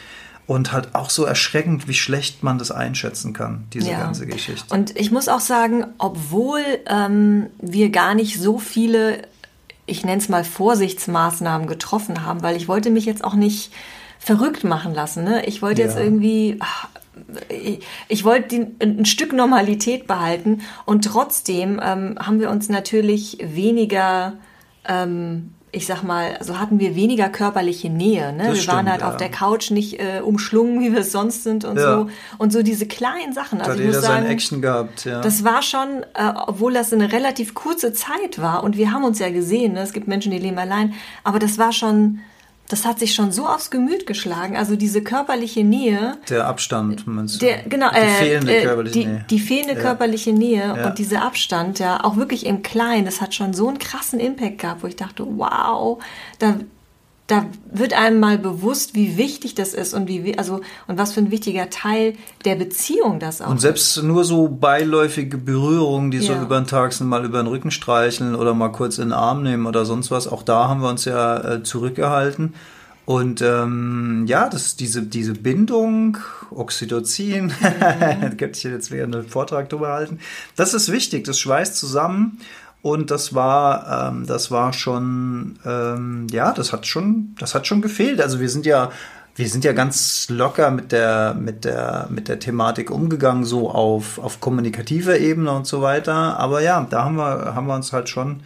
und 0.48 0.72
halt 0.72 0.94
auch 0.94 1.10
so 1.10 1.26
erschreckend, 1.26 1.88
wie 1.88 1.94
schlecht 1.94 2.44
man 2.44 2.58
das 2.58 2.72
einschätzen 2.72 3.34
kann, 3.34 3.66
diese 3.74 3.92
ja. 3.92 4.00
ganze 4.00 4.28
Geschichte. 4.28 4.74
Und 4.74 4.98
ich 5.00 5.12
muss 5.12 5.28
auch 5.28 5.40
sagen, 5.40 5.86
obwohl 5.98 6.62
ähm, 6.88 7.48
wir 7.60 7.90
gar 7.90 8.14
nicht 8.14 8.40
so 8.40 8.60
viele, 8.60 9.24
ich 9.86 10.06
nenne 10.06 10.22
es 10.22 10.30
mal 10.30 10.44
Vorsichtsmaßnahmen 10.44 11.68
getroffen 11.68 12.24
haben, 12.24 12.44
weil 12.44 12.56
ich 12.58 12.68
wollte 12.68 12.92
mich 12.92 13.06
jetzt 13.06 13.24
auch 13.24 13.34
nicht 13.34 13.72
verrückt 14.20 14.64
machen 14.64 14.94
lassen. 14.94 15.24
Ne? 15.24 15.46
Ich 15.46 15.62
wollte 15.62 15.82
ja. 15.82 15.88
jetzt 15.88 15.98
irgendwie, 15.98 16.58
ach, 16.60 16.90
ich 18.08 18.24
wollte 18.24 18.68
ein 18.82 19.06
Stück 19.06 19.34
Normalität 19.34 20.06
behalten 20.06 20.62
und 20.86 21.06
trotzdem 21.06 21.80
ähm, 21.84 22.18
haben 22.20 22.40
wir 22.40 22.52
uns 22.52 22.70
natürlich 22.70 23.38
weniger, 23.42 24.34
ähm, 24.88 25.55
ich 25.76 25.86
sag 25.86 26.04
mal, 26.04 26.38
also 26.38 26.58
hatten 26.58 26.80
wir 26.80 26.96
weniger 26.96 27.28
körperliche 27.30 27.90
Nähe. 27.90 28.32
Ne? 28.32 28.46
wir 28.48 28.56
stimmt, 28.56 28.68
waren 28.76 28.90
halt 28.90 29.02
ja. 29.02 29.10
auf 29.10 29.18
der 29.18 29.30
Couch 29.30 29.72
nicht 29.72 30.00
äh, 30.00 30.22
umschlungen, 30.22 30.80
wie 30.82 30.94
wir 30.94 31.02
es 31.02 31.12
sonst 31.12 31.44
sind 31.44 31.66
und 31.66 31.78
ja. 31.78 32.00
so. 32.00 32.10
Und 32.38 32.54
so 32.54 32.64
diese 32.64 32.88
kleinen 32.88 33.34
Sachen. 33.34 33.60
Also 33.60 33.72
da 33.72 33.78
hat 33.78 33.86
jeder 33.86 34.02
sein 34.02 34.26
Action 34.26 34.62
gehabt, 34.62 35.06
ja. 35.06 35.22
Das 35.22 35.44
war 35.44 35.62
schon, 35.62 36.04
äh, 36.14 36.32
obwohl 36.48 36.74
das 36.74 36.94
eine 36.94 37.12
relativ 37.12 37.54
kurze 37.54 37.94
Zeit 37.94 38.42
war 38.42 38.64
und 38.64 38.78
wir 38.78 38.92
haben 38.92 39.04
uns 39.04 39.20
ja 39.20 39.30
gesehen, 39.30 39.74
ne? 39.74 39.82
es 39.82 39.94
gibt 39.94 40.08
Menschen, 40.08 40.32
die 40.32 40.40
leben 40.40 40.58
allein, 40.58 40.94
aber 41.24 41.40
das 41.40 41.58
war 41.58 41.74
schon 41.74 42.20
das 42.68 42.86
hat 42.86 43.00
sich 43.00 43.14
schon 43.14 43.32
so 43.32 43.48
aufs 43.48 43.70
Gemüt 43.70 44.08
geschlagen. 44.08 44.58
Also 44.58 44.76
diese 44.76 45.04
körperliche 45.04 45.64
Nähe. 45.64 46.18
Der 46.30 46.48
Abstand, 46.48 47.06
meinst 47.06 47.36
du? 47.36 47.46
Der, 47.46 47.64
genau, 47.64 47.90
die 47.92 47.98
äh, 47.98 48.08
fehlende 48.08 48.56
äh, 48.56 48.64
körperliche 48.64 49.00
die, 49.00 49.06
Nähe. 49.06 49.26
Die 49.30 49.40
fehlende 49.40 49.74
ja. 49.76 49.80
körperliche 49.82 50.34
Nähe 50.34 50.74
ja. 50.76 50.88
und 50.88 50.98
dieser 50.98 51.22
Abstand, 51.22 51.80
ja, 51.80 52.04
auch 52.04 52.16
wirklich 52.16 52.46
im 52.46 52.64
Kleinen, 52.64 53.06
das 53.06 53.22
hat 53.22 53.36
schon 53.36 53.54
so 53.54 53.68
einen 53.68 53.78
krassen 53.78 54.20
Impact 54.20 54.60
gehabt, 54.60 54.84
wo 54.84 54.88
ich 54.88 54.96
dachte, 54.96 55.26
wow, 55.28 56.02
da, 56.40 56.56
da 57.28 57.48
wird 57.72 57.94
einem 57.94 58.20
mal 58.20 58.38
bewusst, 58.38 58.94
wie 58.94 59.18
wichtig 59.18 59.56
das 59.56 59.74
ist 59.74 59.96
und 59.96 60.08
wie 60.08 60.38
also 60.38 60.62
und 60.88 61.00
was 61.00 61.14
für 61.14 61.22
ein 61.22 61.32
wichtiger 61.32 61.72
Teil 61.72 62.14
der 62.46 62.56
Beziehung 62.56 63.20
das 63.20 63.42
auch. 63.42 63.50
Und 63.50 63.60
selbst 63.60 63.98
ist. 63.98 64.04
nur 64.04 64.24
so 64.24 64.48
beiläufige 64.48 65.38
Berührungen, 65.38 66.12
die 66.12 66.20
ja. 66.20 66.36
so 66.36 66.42
über 66.42 66.60
den 66.60 66.68
Tag 66.68 66.94
sind, 66.94 67.08
mal 67.08 67.26
über 67.26 67.42
den 67.42 67.48
Rücken 67.48 67.72
streicheln 67.72 68.36
oder 68.36 68.54
mal 68.54 68.70
kurz 68.70 69.00
in 69.00 69.06
den 69.06 69.14
Arm 69.14 69.42
nehmen 69.42 69.66
oder 69.66 69.86
sonst 69.86 70.12
was. 70.12 70.28
Auch 70.28 70.44
da 70.44 70.68
haben 70.68 70.82
wir 70.82 70.90
uns 70.90 71.06
ja 71.06 71.56
äh, 71.56 71.64
zurückgehalten. 71.64 72.54
Und 73.06 73.42
ähm, 73.42 74.26
ja, 74.28 74.50
das 74.50 74.76
diese, 74.76 75.04
diese 75.04 75.34
Bindung, 75.34 76.18
Oxytocin, 76.50 77.46
mhm. 77.46 77.52
könnte 78.38 78.58
ich 78.58 78.64
jetzt 78.64 78.92
wieder 78.92 79.04
einen 79.04 79.28
Vortrag 79.28 79.70
drüber 79.70 79.90
halten. 79.90 80.20
Das 80.56 80.74
ist 80.74 80.92
wichtig, 80.92 81.24
das 81.24 81.40
schweißt 81.40 81.76
zusammen. 81.76 82.40
Und 82.86 83.10
das 83.10 83.34
war, 83.34 84.12
ähm, 84.12 84.28
das 84.28 84.52
war 84.52 84.72
schon, 84.72 85.58
ähm, 85.66 86.28
ja, 86.30 86.54
das 86.54 86.72
hat 86.72 86.86
schon, 86.86 87.34
das 87.40 87.56
hat 87.56 87.66
schon 87.66 87.82
gefehlt. 87.82 88.22
Also 88.22 88.40
wir 88.40 88.48
sind 88.48 88.68
ja, 88.68 88.92
wir 89.36 89.50
sind 89.50 89.64
ja 89.64 89.74
ganz 89.74 90.28
locker 90.30 90.70
mit 90.70 90.92
der, 90.92 91.34
mit 91.34 91.66
der, 91.66 92.06
mit 92.12 92.28
der 92.28 92.38
Thematik 92.38 92.92
umgegangen, 92.92 93.44
so 93.44 93.72
auf, 93.72 94.20
auf 94.20 94.40
kommunikativer 94.40 95.18
Ebene 95.18 95.52
und 95.52 95.66
so 95.66 95.82
weiter. 95.82 96.38
Aber 96.40 96.62
ja, 96.62 96.86
da 96.88 97.06
haben 97.06 97.16
wir, 97.16 97.56
haben 97.56 97.66
wir 97.66 97.74
uns 97.74 97.92
halt 97.92 98.08
schon 98.08 98.42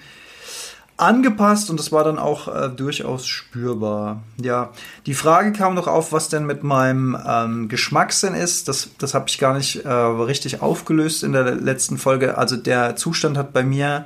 angepasst 1.00 1.70
und 1.70 1.80
das 1.80 1.92
war 1.92 2.04
dann 2.04 2.20
auch 2.20 2.48
äh, 2.48 2.70
durchaus 2.70 3.26
spürbar. 3.26 4.24
Ja, 4.42 4.72
die 5.06 5.14
Frage 5.14 5.52
kam 5.54 5.76
noch 5.76 5.88
auf, 5.88 6.12
was 6.12 6.30
denn 6.30 6.46
mit 6.46 6.64
meinem 6.64 7.18
ähm, 7.28 7.70
Geschmackssinn 7.70 8.34
ist. 8.34 8.68
Das, 8.68 8.90
das 8.98 9.14
habe 9.14 9.26
ich 9.28 9.38
gar 9.38 9.54
nicht 9.54 9.86
äh, 9.86 9.90
richtig 9.90 10.62
aufgelöst 10.62 11.24
in 11.24 11.32
der 11.32 11.56
letzten 11.56 11.98
Folge. 11.98 12.38
Also 12.38 12.58
der 12.58 12.96
Zustand 12.96 13.38
hat 13.38 13.54
bei 13.54 13.64
mir 13.64 14.06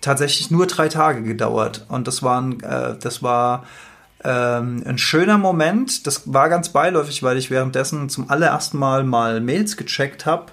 tatsächlich 0.00 0.50
nur 0.50 0.66
drei 0.66 0.88
Tage 0.88 1.22
gedauert 1.22 1.86
und 1.88 2.06
das 2.06 2.22
waren, 2.22 2.60
äh, 2.60 2.96
das 2.98 3.22
war 3.22 3.64
ähm, 4.24 4.82
ein 4.86 4.98
schöner 4.98 5.38
Moment. 5.38 6.06
Das 6.06 6.32
war 6.32 6.48
ganz 6.48 6.70
beiläufig, 6.70 7.22
weil 7.22 7.36
ich 7.36 7.50
währenddessen 7.50 8.08
zum 8.08 8.30
allerersten 8.30 8.78
Mal 8.78 9.04
mal 9.04 9.40
Mails 9.40 9.76
gecheckt 9.76 10.26
habe 10.26 10.46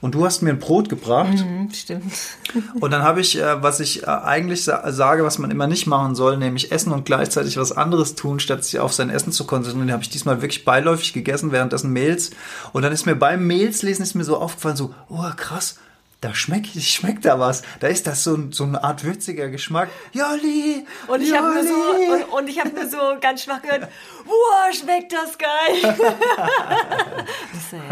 und 0.00 0.14
du 0.14 0.24
hast 0.24 0.42
mir 0.42 0.50
ein 0.50 0.58
Brot 0.58 0.88
gebracht. 0.88 1.44
Mhm, 1.44 1.70
stimmt. 1.72 2.12
Und 2.80 2.90
dann 2.92 3.02
habe 3.02 3.20
ich, 3.20 3.38
äh, 3.38 3.62
was 3.62 3.80
ich 3.80 4.04
äh, 4.04 4.06
eigentlich 4.06 4.64
sa 4.64 4.90
sage, 4.90 5.24
was 5.24 5.38
man 5.38 5.50
immer 5.50 5.66
nicht 5.66 5.86
machen 5.86 6.14
soll, 6.14 6.36
nämlich 6.36 6.72
essen 6.72 6.92
und 6.92 7.04
gleichzeitig 7.04 7.56
was 7.58 7.72
anderes 7.72 8.14
tun, 8.14 8.40
statt 8.40 8.64
sich 8.64 8.78
auf 8.78 8.92
sein 8.92 9.10
Essen 9.10 9.32
zu 9.32 9.44
konzentrieren. 9.44 9.92
habe 9.92 10.02
ich 10.02 10.10
diesmal 10.10 10.40
wirklich 10.40 10.64
beiläufig 10.64 11.12
gegessen, 11.12 11.52
währenddessen 11.52 11.92
Mails. 11.92 12.30
Und 12.72 12.82
dann 12.82 12.92
ist 12.92 13.06
mir 13.06 13.16
beim 13.16 13.46
Mails 13.46 13.82
lesen 13.82 14.02
ist 14.02 14.14
mir 14.14 14.24
so 14.24 14.38
aufgefallen, 14.38 14.76
so, 14.76 14.94
oh 15.08 15.30
krass, 15.36 15.76
da 16.20 16.34
schmeckt, 16.34 16.70
schmeckt 16.82 17.24
da 17.24 17.38
was. 17.38 17.62
Da 17.78 17.86
ist 17.86 18.08
das 18.08 18.24
so, 18.24 18.36
so 18.50 18.64
eine 18.64 18.82
Art 18.82 19.04
würziger 19.04 19.50
Geschmack. 19.50 19.88
Jolli! 20.12 20.84
Und 21.06 21.22
ich 21.22 21.32
habe 21.32 21.54
nur 21.54 21.62
so, 21.62 21.70
und, 21.70 22.24
und 22.40 22.48
ich 22.48 22.58
habe 22.58 22.70
nur 22.70 22.88
so 22.88 22.98
ganz 23.20 23.44
schwach 23.44 23.62
gehört, 23.62 23.86
wow, 24.24 24.74
schmeckt 24.74 25.12
das 25.12 25.38
geil! 25.38 25.94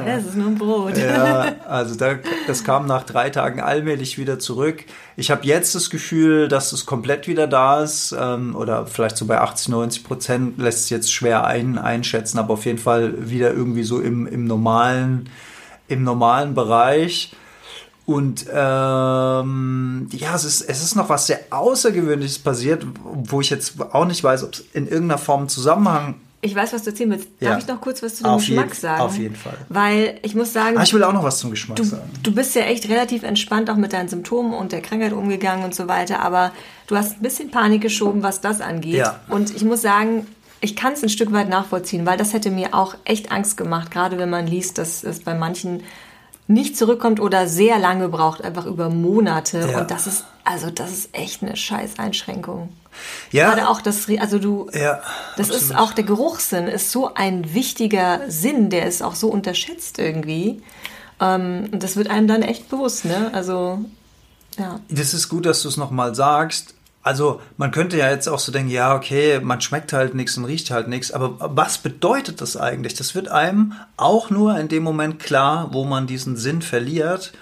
das, 0.04 0.24
ist 0.24 0.34
nur 0.34 0.48
ein 0.48 0.58
Brot. 0.58 0.98
Ja, 0.98 1.54
also 1.68 1.94
da, 1.94 2.16
das 2.48 2.64
kam 2.64 2.86
nach 2.86 3.04
drei 3.04 3.30
Tagen 3.30 3.60
allmählich 3.60 4.18
wieder 4.18 4.40
zurück. 4.40 4.82
Ich 5.16 5.30
habe 5.30 5.46
jetzt 5.46 5.76
das 5.76 5.88
Gefühl, 5.88 6.48
dass 6.48 6.72
es 6.72 6.84
komplett 6.84 7.28
wieder 7.28 7.46
da 7.46 7.84
ist, 7.84 8.12
ähm, 8.18 8.56
oder 8.56 8.88
vielleicht 8.88 9.18
so 9.18 9.26
bei 9.26 9.40
80, 9.40 9.68
90 9.68 10.04
Prozent 10.04 10.58
lässt 10.58 10.80
es 10.80 10.90
jetzt 10.90 11.12
schwer 11.12 11.44
ein, 11.44 11.78
einschätzen, 11.78 12.40
aber 12.40 12.54
auf 12.54 12.64
jeden 12.64 12.78
Fall 12.78 13.30
wieder 13.30 13.52
irgendwie 13.52 13.84
so 13.84 14.00
im, 14.00 14.26
im 14.26 14.46
normalen, 14.46 15.30
im 15.86 16.02
normalen 16.02 16.54
Bereich. 16.54 17.30
Und 18.06 18.46
ähm, 18.52 20.08
ja, 20.12 20.34
es 20.36 20.44
ist, 20.44 20.62
es 20.62 20.82
ist 20.82 20.94
noch 20.94 21.08
was 21.08 21.26
sehr 21.26 21.40
Außergewöhnliches 21.50 22.38
passiert, 22.38 22.86
wo 23.02 23.40
ich 23.40 23.50
jetzt 23.50 23.74
auch 23.80 24.04
nicht 24.06 24.22
weiß, 24.22 24.44
ob 24.44 24.54
es 24.54 24.64
in 24.72 24.86
irgendeiner 24.86 25.18
Form 25.18 25.48
Zusammenhang. 25.48 26.14
Ich 26.40 26.54
weiß, 26.54 26.72
was 26.72 26.84
du 26.84 26.90
erzählen 26.90 27.10
willst. 27.10 27.28
Darf 27.40 27.50
ja. 27.50 27.58
ich 27.58 27.66
noch 27.66 27.80
kurz 27.80 28.04
was 28.04 28.14
zu 28.14 28.22
dem 28.22 28.30
auf 28.30 28.40
Geschmack 28.40 28.66
jeden, 28.66 28.80
sagen? 28.80 29.00
Auf 29.00 29.18
jeden 29.18 29.34
Fall. 29.34 29.56
Weil 29.68 30.20
ich 30.22 30.36
muss 30.36 30.52
sagen. 30.52 30.78
Ah, 30.78 30.84
ich 30.84 30.94
will 30.94 31.02
auch 31.02 31.12
noch 31.12 31.24
was 31.24 31.38
zum 31.38 31.50
Geschmack 31.50 31.76
du, 31.78 31.82
sagen. 31.82 32.08
Du 32.22 32.32
bist 32.32 32.54
ja 32.54 32.62
echt 32.62 32.88
relativ 32.88 33.24
entspannt 33.24 33.68
auch 33.70 33.76
mit 33.76 33.92
deinen 33.92 34.08
Symptomen 34.08 34.54
und 34.54 34.70
der 34.70 34.82
Krankheit 34.82 35.12
umgegangen 35.12 35.64
und 35.64 35.74
so 35.74 35.88
weiter, 35.88 36.20
aber 36.20 36.52
du 36.86 36.96
hast 36.96 37.16
ein 37.16 37.22
bisschen 37.22 37.50
Panik 37.50 37.82
geschoben, 37.82 38.22
was 38.22 38.40
das 38.40 38.60
angeht. 38.60 38.94
Ja. 38.94 39.18
Und 39.28 39.56
ich 39.56 39.64
muss 39.64 39.82
sagen, 39.82 40.28
ich 40.60 40.76
kann 40.76 40.92
es 40.92 41.02
ein 41.02 41.08
Stück 41.08 41.32
weit 41.32 41.48
nachvollziehen, 41.48 42.06
weil 42.06 42.16
das 42.16 42.32
hätte 42.32 42.52
mir 42.52 42.74
auch 42.74 42.94
echt 43.04 43.32
Angst 43.32 43.56
gemacht, 43.56 43.90
gerade 43.90 44.16
wenn 44.16 44.30
man 44.30 44.46
liest, 44.46 44.78
dass 44.78 45.02
es 45.02 45.20
bei 45.20 45.34
manchen 45.34 45.82
nicht 46.48 46.76
zurückkommt 46.76 47.20
oder 47.20 47.48
sehr 47.48 47.78
lange 47.78 48.08
braucht, 48.08 48.42
einfach 48.42 48.66
über 48.66 48.88
Monate. 48.88 49.68
Ja. 49.70 49.80
Und 49.80 49.90
das 49.90 50.06
ist, 50.06 50.24
also 50.44 50.70
das 50.70 50.92
ist 50.92 51.08
echt 51.12 51.42
eine 51.42 51.56
scheiß 51.56 51.98
Einschränkung. 51.98 52.68
Ja. 53.30 53.48
Gerade 53.48 53.68
auch 53.68 53.80
das, 53.80 54.06
also 54.18 54.38
du, 54.38 54.68
ja, 54.72 55.02
das 55.36 55.50
absolut. 55.50 55.62
ist 55.62 55.76
auch 55.76 55.92
der 55.92 56.04
Geruchssinn 56.04 56.66
ist 56.66 56.90
so 56.92 57.12
ein 57.14 57.52
wichtiger 57.52 58.22
Sinn, 58.28 58.70
der 58.70 58.86
ist 58.86 59.02
auch 59.02 59.14
so 59.14 59.28
unterschätzt 59.28 59.98
irgendwie. 59.98 60.62
Ähm, 61.20 61.68
und 61.72 61.82
das 61.82 61.96
wird 61.96 62.08
einem 62.08 62.28
dann 62.28 62.42
echt 62.42 62.68
bewusst, 62.68 63.04
ne? 63.04 63.30
Also, 63.32 63.80
ja. 64.58 64.80
Das 64.88 65.14
ist 65.14 65.28
gut, 65.28 65.46
dass 65.46 65.62
du 65.62 65.68
es 65.68 65.76
nochmal 65.76 66.14
sagst. 66.14 66.75
Also 67.06 67.40
man 67.56 67.70
könnte 67.70 67.96
ja 67.96 68.10
jetzt 68.10 68.26
auch 68.26 68.40
so 68.40 68.50
denken, 68.50 68.68
ja, 68.68 68.92
okay, 68.92 69.38
man 69.40 69.60
schmeckt 69.60 69.92
halt 69.92 70.16
nichts 70.16 70.36
und 70.36 70.44
riecht 70.44 70.72
halt 70.72 70.88
nichts, 70.88 71.12
aber 71.12 71.36
was 71.38 71.78
bedeutet 71.78 72.40
das 72.40 72.56
eigentlich? 72.56 72.94
Das 72.94 73.14
wird 73.14 73.28
einem 73.28 73.74
auch 73.96 74.28
nur 74.28 74.58
in 74.58 74.66
dem 74.66 74.82
Moment 74.82 75.20
klar, 75.20 75.68
wo 75.70 75.84
man 75.84 76.08
diesen 76.08 76.36
Sinn 76.36 76.62
verliert. 76.62 77.32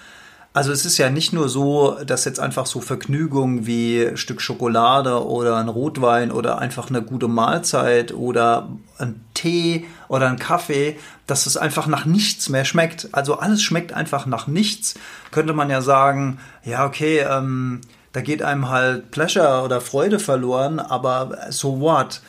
Also 0.53 0.71
es 0.71 0.85
ist 0.85 0.99
ja 0.99 1.09
nicht 1.09 1.33
nur 1.33 1.49
so, 1.49 1.97
dass 2.05 2.25
jetzt 2.25 2.39
einfach 2.39 2.67
so 2.67 2.79
Vergnügungen 2.79 3.65
wie 3.65 4.05
ein 4.05 4.17
Stück 4.17 4.39
Schokolade 4.39 5.25
oder 5.25 5.55
ein 5.55 5.67
Rotwein 5.67 6.31
oder 6.31 6.59
einfach 6.59 6.89
eine 6.89 7.01
gute 7.01 7.27
Mahlzeit 7.27 8.13
oder 8.13 8.69
ein 8.99 9.19
Tee 9.33 9.85
oder 10.09 10.27
ein 10.27 10.37
Kaffee, 10.37 10.99
dass 11.25 11.47
es 11.47 11.57
einfach 11.57 11.87
nach 11.87 12.05
nichts 12.05 12.49
mehr 12.49 12.65
schmeckt. 12.65 13.09
Also 13.13 13.39
alles 13.39 13.63
schmeckt 13.63 13.93
einfach 13.93 14.27
nach 14.27 14.45
nichts. 14.45 14.93
Könnte 15.31 15.53
man 15.53 15.71
ja 15.71 15.81
sagen, 15.81 16.37
ja, 16.63 16.85
okay, 16.85 17.25
ähm, 17.27 17.81
da 18.15 18.21
geht 18.21 18.41
einem 18.41 18.69
halt 18.69 19.11
Pleasure 19.11 19.61
oder 19.65 19.81
Freude 19.81 20.19
verloren, 20.19 20.79
aber 20.79 21.37
so 21.49 21.81
what? 21.81 22.21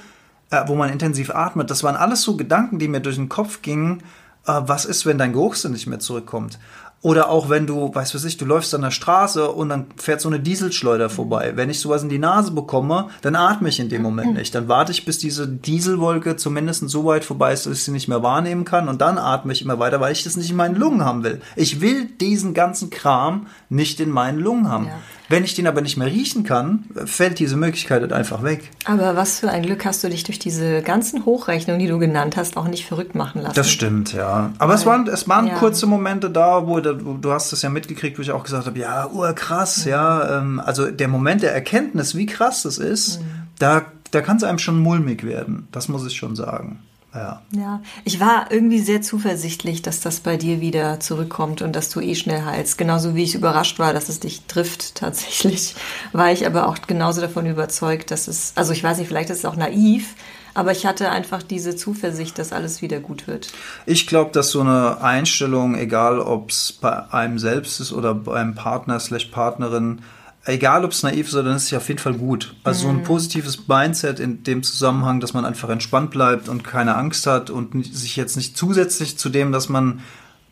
äh, 0.52 0.62
wo 0.68 0.76
man 0.76 0.92
intensiv 0.92 1.32
atmet, 1.32 1.72
das 1.72 1.84
waren 1.84 1.96
alles 1.96 2.22
so 2.22 2.38
Gedanken, 2.38 2.78
die 2.78 2.88
mir 2.88 3.00
durch 3.00 3.16
den 3.16 3.30
Kopf 3.30 3.64
gingen, 3.64 4.04
äh, 4.46 4.62
was 4.62 4.86
ist, 4.86 5.08
wenn 5.08 5.18
dein 5.18 5.34
Geruchssinn 5.34 5.72
nicht 5.72 5.88
mehr 5.88 6.00
zurückkommt? 6.00 6.60
Oder 7.04 7.30
auch 7.30 7.50
wenn 7.50 7.66
du, 7.66 7.94
weißt 7.94 8.14
du 8.14 8.18
was 8.18 8.26
ich, 8.26 8.38
du 8.38 8.46
läufst 8.46 8.76
an 8.76 8.84
der 8.84 8.92
Straße 8.92 9.52
und 9.52 9.70
dann 9.70 9.88
fährt 9.98 10.22
so 10.22 10.30
eine 10.30 10.40
Dieselschleuder 10.40 11.10
vorbei. 11.10 11.54
Wenn 11.56 11.72
ich 11.72 11.80
sowas 11.80 12.04
in 12.04 12.10
die 12.10 12.20
Nase 12.20 12.52
bekomme, 12.52 13.10
dann 13.24 13.36
atme 13.36 13.70
ich 13.70 13.80
in 13.80 13.90
dem 13.90 14.04
Moment 14.04 14.36
nicht. 14.36 14.54
Dann 14.54 14.68
warte 14.68 14.92
ich, 14.92 15.04
bis 15.04 15.18
diese 15.18 15.48
Dieselwolke 15.48 16.36
zumindest 16.36 16.88
so 16.90 17.06
weit 17.06 17.26
vorbei 17.26 17.54
ist, 17.54 17.66
dass 17.66 17.74
ich 17.74 17.84
sie 17.86 17.92
nicht 17.92 18.08
mehr 18.08 18.22
wahrnehmen 18.22 18.66
kann 18.66 18.88
und 18.88 19.02
dann 19.02 19.18
atme 19.18 19.52
ich 19.52 19.64
immer 19.64 19.80
weiter, 19.80 20.00
weil 20.00 20.12
ich 20.12 20.24
das 20.24 20.38
nicht 20.38 20.52
in 20.52 20.56
meinen 20.56 20.76
Lungen 20.76 21.04
haben 21.04 21.24
will. 21.24 21.42
Ich 21.56 21.82
will 21.82 22.06
diesen 22.06 22.54
ganzen 22.54 22.92
Kram 22.92 23.48
nicht 23.70 24.00
in 24.00 24.12
meinen 24.12 24.40
Lungen 24.40 24.70
haben. 24.70 24.86
Ja. 24.86 25.00
Wenn 25.32 25.44
ich 25.44 25.56
den 25.56 25.66
aber 25.66 25.82
nicht 25.82 25.98
mehr 25.98 26.08
riechen 26.08 26.44
kann, 26.44 26.86
fällt 27.06 27.40
diese 27.40 27.56
Möglichkeit 27.56 28.02
halt 28.02 28.14
einfach 28.14 28.44
weg. 28.44 28.70
Aber 28.86 29.16
was 29.16 29.40
für 29.40 29.50
ein 29.50 29.64
Glück 29.64 29.86
hast 29.86 30.04
du 30.04 30.10
dich 30.10 30.24
durch 30.24 30.40
diese 30.40 30.82
ganzen 30.82 31.26
Hochrechnungen, 31.26 31.80
die 31.80 31.88
du 31.88 31.98
genannt 32.00 32.38
hast, 32.38 32.58
auch 32.58 32.68
nicht 32.68 32.86
verrückt 32.86 33.16
machen 33.16 33.42
lassen. 33.42 33.56
Das 33.56 33.70
stimmt, 33.70 34.14
ja. 34.14 34.52
Aber 34.58 34.74
Weil, 34.74 34.80
es 34.80 34.86
waren, 34.86 35.08
es 35.08 35.28
waren 35.30 35.48
ja. 35.48 35.56
kurze 35.56 35.88
Momente 35.88 36.30
da, 36.30 36.68
wo, 36.68 36.80
du 36.80 37.32
hast 37.32 37.54
es 37.54 37.62
ja 37.62 37.70
mitgekriegt, 37.70 38.18
wo 38.18 38.22
ich 38.22 38.32
auch 38.32 38.44
gesagt 38.44 38.66
habe, 38.66 38.78
ja, 38.78 39.08
urkrass, 39.08 39.86
mhm. 39.86 39.92
ja. 39.92 40.38
Ähm, 40.38 40.60
also 40.60 40.92
der 40.92 41.08
Moment 41.08 41.42
der 41.42 41.54
Erkenntnis, 41.54 42.16
wie 42.16 42.26
krass 42.26 42.64
das 42.64 42.78
ist, 42.78 43.22
mhm. 43.22 43.26
da, 43.58 43.84
da 44.12 44.22
kann 44.22 44.38
es 44.38 44.44
einem 44.44 44.60
schon 44.60 44.80
mulmig 44.80 45.24
werden. 45.24 45.68
Das 45.72 45.88
muss 45.88 46.06
ich 46.06 46.18
schon 46.18 46.36
sagen. 46.36 46.80
Ja. 47.14 47.42
ja, 47.52 47.82
ich 48.06 48.22
war 48.22 48.52
irgendwie 48.52 48.80
sehr 48.80 49.02
zuversichtlich, 49.02 49.82
dass 49.82 50.00
das 50.00 50.22
bei 50.22 50.38
dir 50.38 50.62
wieder 50.62 51.02
zurückkommt 51.02 51.62
und 51.62 51.76
dass 51.76 51.90
du 51.90 52.00
eh 52.00 52.16
schnell 52.16 52.46
heilst. 52.46 52.78
Genauso 52.78 53.16
wie 53.16 53.24
ich 53.24 53.36
überrascht 53.36 53.80
war, 53.80 53.94
dass 53.94 54.08
es 54.08 54.22
dich 54.22 54.44
trifft 54.46 54.96
tatsächlich, 54.96 55.76
war 56.14 56.32
ich 56.32 56.46
aber 56.46 56.70
auch 56.70 56.78
genauso 56.88 57.20
davon 57.20 57.46
überzeugt, 57.48 58.12
dass 58.12 58.30
es, 58.30 58.54
also 58.56 58.72
ich 58.72 58.82
weiß 58.82 58.98
nicht, 58.98 59.10
vielleicht 59.10 59.30
ist 59.30 59.40
es 59.40 59.46
auch 59.46 59.58
naiv, 59.58 60.16
aber 60.54 60.72
ich 60.72 60.86
hatte 60.86 61.10
einfach 61.10 61.44
diese 61.44 61.76
Zuversicht, 61.76 62.40
dass 62.40 62.54
alles 62.54 62.82
wieder 62.82 63.00
gut 63.00 63.28
wird. 63.28 63.52
Ich 63.86 64.08
glaube, 64.08 64.32
dass 64.32 64.52
so 64.52 64.62
eine 64.62 65.02
Einstellung, 65.02 65.76
egal 65.76 66.20
ob 66.20 66.52
es 66.52 66.72
bei 66.72 67.12
einem 67.12 67.40
selbst 67.40 67.80
ist 67.80 67.92
oder 67.92 68.14
bei 68.16 68.36
einem 68.36 68.56
Partner 68.56 69.00
slash 69.00 69.26
Partnerin, 69.26 70.02
egal 70.46 70.84
ob 70.86 70.92
es 70.92 71.04
naiv 71.04 71.28
ist 71.28 71.34
oder 71.36 71.44
dann 71.44 71.56
ist 71.56 71.64
es 71.66 71.72
ja 71.72 71.78
auf 71.78 71.88
jeden 71.88 72.00
Fall 72.00 72.14
gut. 72.16 72.56
Also 72.64 72.84
so 72.84 72.88
Mhm. 72.90 73.00
ein 73.00 73.04
positives 73.04 73.68
Mindset 73.68 74.20
in 74.20 74.44
dem 74.44 74.64
Zusammenhang, 74.64 75.20
dass 75.20 75.34
man 75.34 75.46
einfach 75.46 75.70
entspannt 75.70 76.12
bleibt 76.12 76.50
und 76.50 76.64
keine 76.64 76.96
Angst 76.96 77.28
hat 77.28 77.50
und 77.50 77.76
nicht- 77.76 77.96
sich 77.96 78.16
jetzt 78.16 78.36
nicht 78.38 78.58
zusätzlich 78.58 79.18
zu 79.18 79.30
dem, 79.30 79.52
dass 79.52 79.70
man 79.70 80.02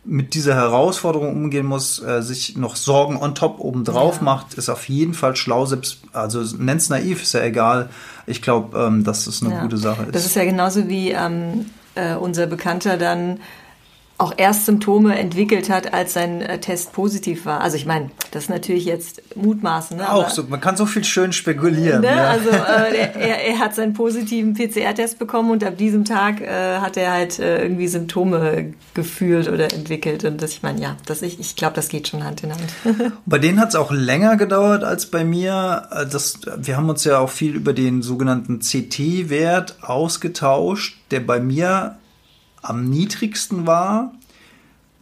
mit 0.05 0.33
dieser 0.33 0.55
Herausforderung 0.55 1.35
umgehen 1.35 1.65
muss, 1.65 2.01
äh, 2.01 2.21
sich 2.23 2.55
noch 2.55 2.75
Sorgen 2.77 3.17
on 3.17 3.35
top 3.35 3.59
obendrauf 3.59 4.17
Ja. 4.17 4.23
macht, 4.23 4.53
ist 4.53 4.69
auf 4.69 4.87
jeden 4.87 5.13
Fall 5.13 5.35
schlau. 5.35 5.65
Selbst, 5.65 5.99
also 6.13 6.41
nenn's 6.57 6.89
naiv, 6.89 7.21
ist 7.21 7.33
ja 7.33 7.41
egal. 7.43 7.89
Ich 8.25 8.41
glaube, 8.41 8.77
ähm, 8.79 9.03
dass 9.03 9.25
das 9.25 9.41
eine 9.43 9.53
Ja. 9.55 9.61
gute 9.61 9.77
Sache 9.77 10.03
ist. 10.03 10.15
Das 10.15 10.25
ist 10.25 10.35
ja 10.35 10.45
genauso 10.45 10.87
wie 10.87 11.11
ähm, 11.11 11.65
äh, 11.95 12.15
unser 12.15 12.47
Bekannter 12.47 12.95
dann 12.97 13.39
auch 14.19 14.33
erst 14.35 14.65
Symptome 14.65 15.17
entwickelt 15.17 15.69
hat, 15.69 15.93
als 15.93 16.13
sein 16.13 16.41
äh, 16.41 16.59
Test 16.59 16.91
positiv 16.91 17.45
war. 17.45 17.61
Also 17.61 17.77
ich 17.77 17.85
meine, 17.85 18.11
das 18.31 18.43
ist 18.43 18.49
natürlich 18.49 18.83
jetzt 18.83 19.21
Mutmaßen. 19.35 19.95
Ne? 19.97 20.11
auch 20.11 20.23
aber- 20.25 20.29
so, 20.29 20.43
man 20.43 20.59
kann 20.59 20.75
so 20.75 20.85
viel 20.85 21.05
schön 21.05 21.31
spekulieren. 21.31 22.01
Ne? 22.01 22.07
ja. 22.09 22.27
Also 22.29 22.49
äh, 22.49 22.91
der, 22.91 23.15
er, 23.19 23.45
er 23.47 23.59
hat 23.59 23.75
seinen 23.75 23.93
positiven 23.93 24.53
PCR-Test 24.55 25.19
bekommen 25.19 25.51
und 25.51 25.63
ab 25.63 25.77
diesem 25.77 26.03
Tag 26.03 26.41
äh, 26.41 26.79
hat 26.79 26.97
er 26.97 27.13
halt 27.13 27.39
äh, 27.39 27.61
irgendwie 27.63 27.87
Symptome 27.87 28.73
gefühlt 28.93 29.47
oder 29.47 29.71
entwickelt. 29.73 30.25
Und 30.25 30.41
das, 30.41 30.51
ich 30.51 30.63
meine, 30.63 30.81
ja, 30.81 30.97
das, 31.05 31.21
ich, 31.21 31.39
ich 31.39 31.55
glaube, 31.55 31.75
das 31.75 31.87
geht 31.87 32.09
schon 32.09 32.25
Hand 32.25 32.43
in 32.43 32.51
Hand. 32.51 33.13
Bei 33.25 33.39
denen 33.39 33.59
hat 33.61 33.69
es 33.69 33.75
auch 33.75 33.89
länger 33.91 34.35
gedauert 34.35 34.83
als 34.83 35.05
bei 35.05 35.23
mir. 35.23 35.87
Äh, 35.91 36.05
Das, 36.07 36.39
wir 36.57 36.75
haben 36.75 36.89
uns 36.89 37.05
ja 37.05 37.19
auch 37.19 37.29
viel 37.29 37.55
über 37.55 37.71
den 37.71 38.01
sogenannten 38.01 38.59
CT-Wert 38.59 39.77
ausgetauscht, 39.81 40.97
der 41.11 41.21
bei 41.21 41.39
mir 41.39 41.95
am 42.61 42.89
niedrigsten 42.89 43.65
war. 43.67 44.13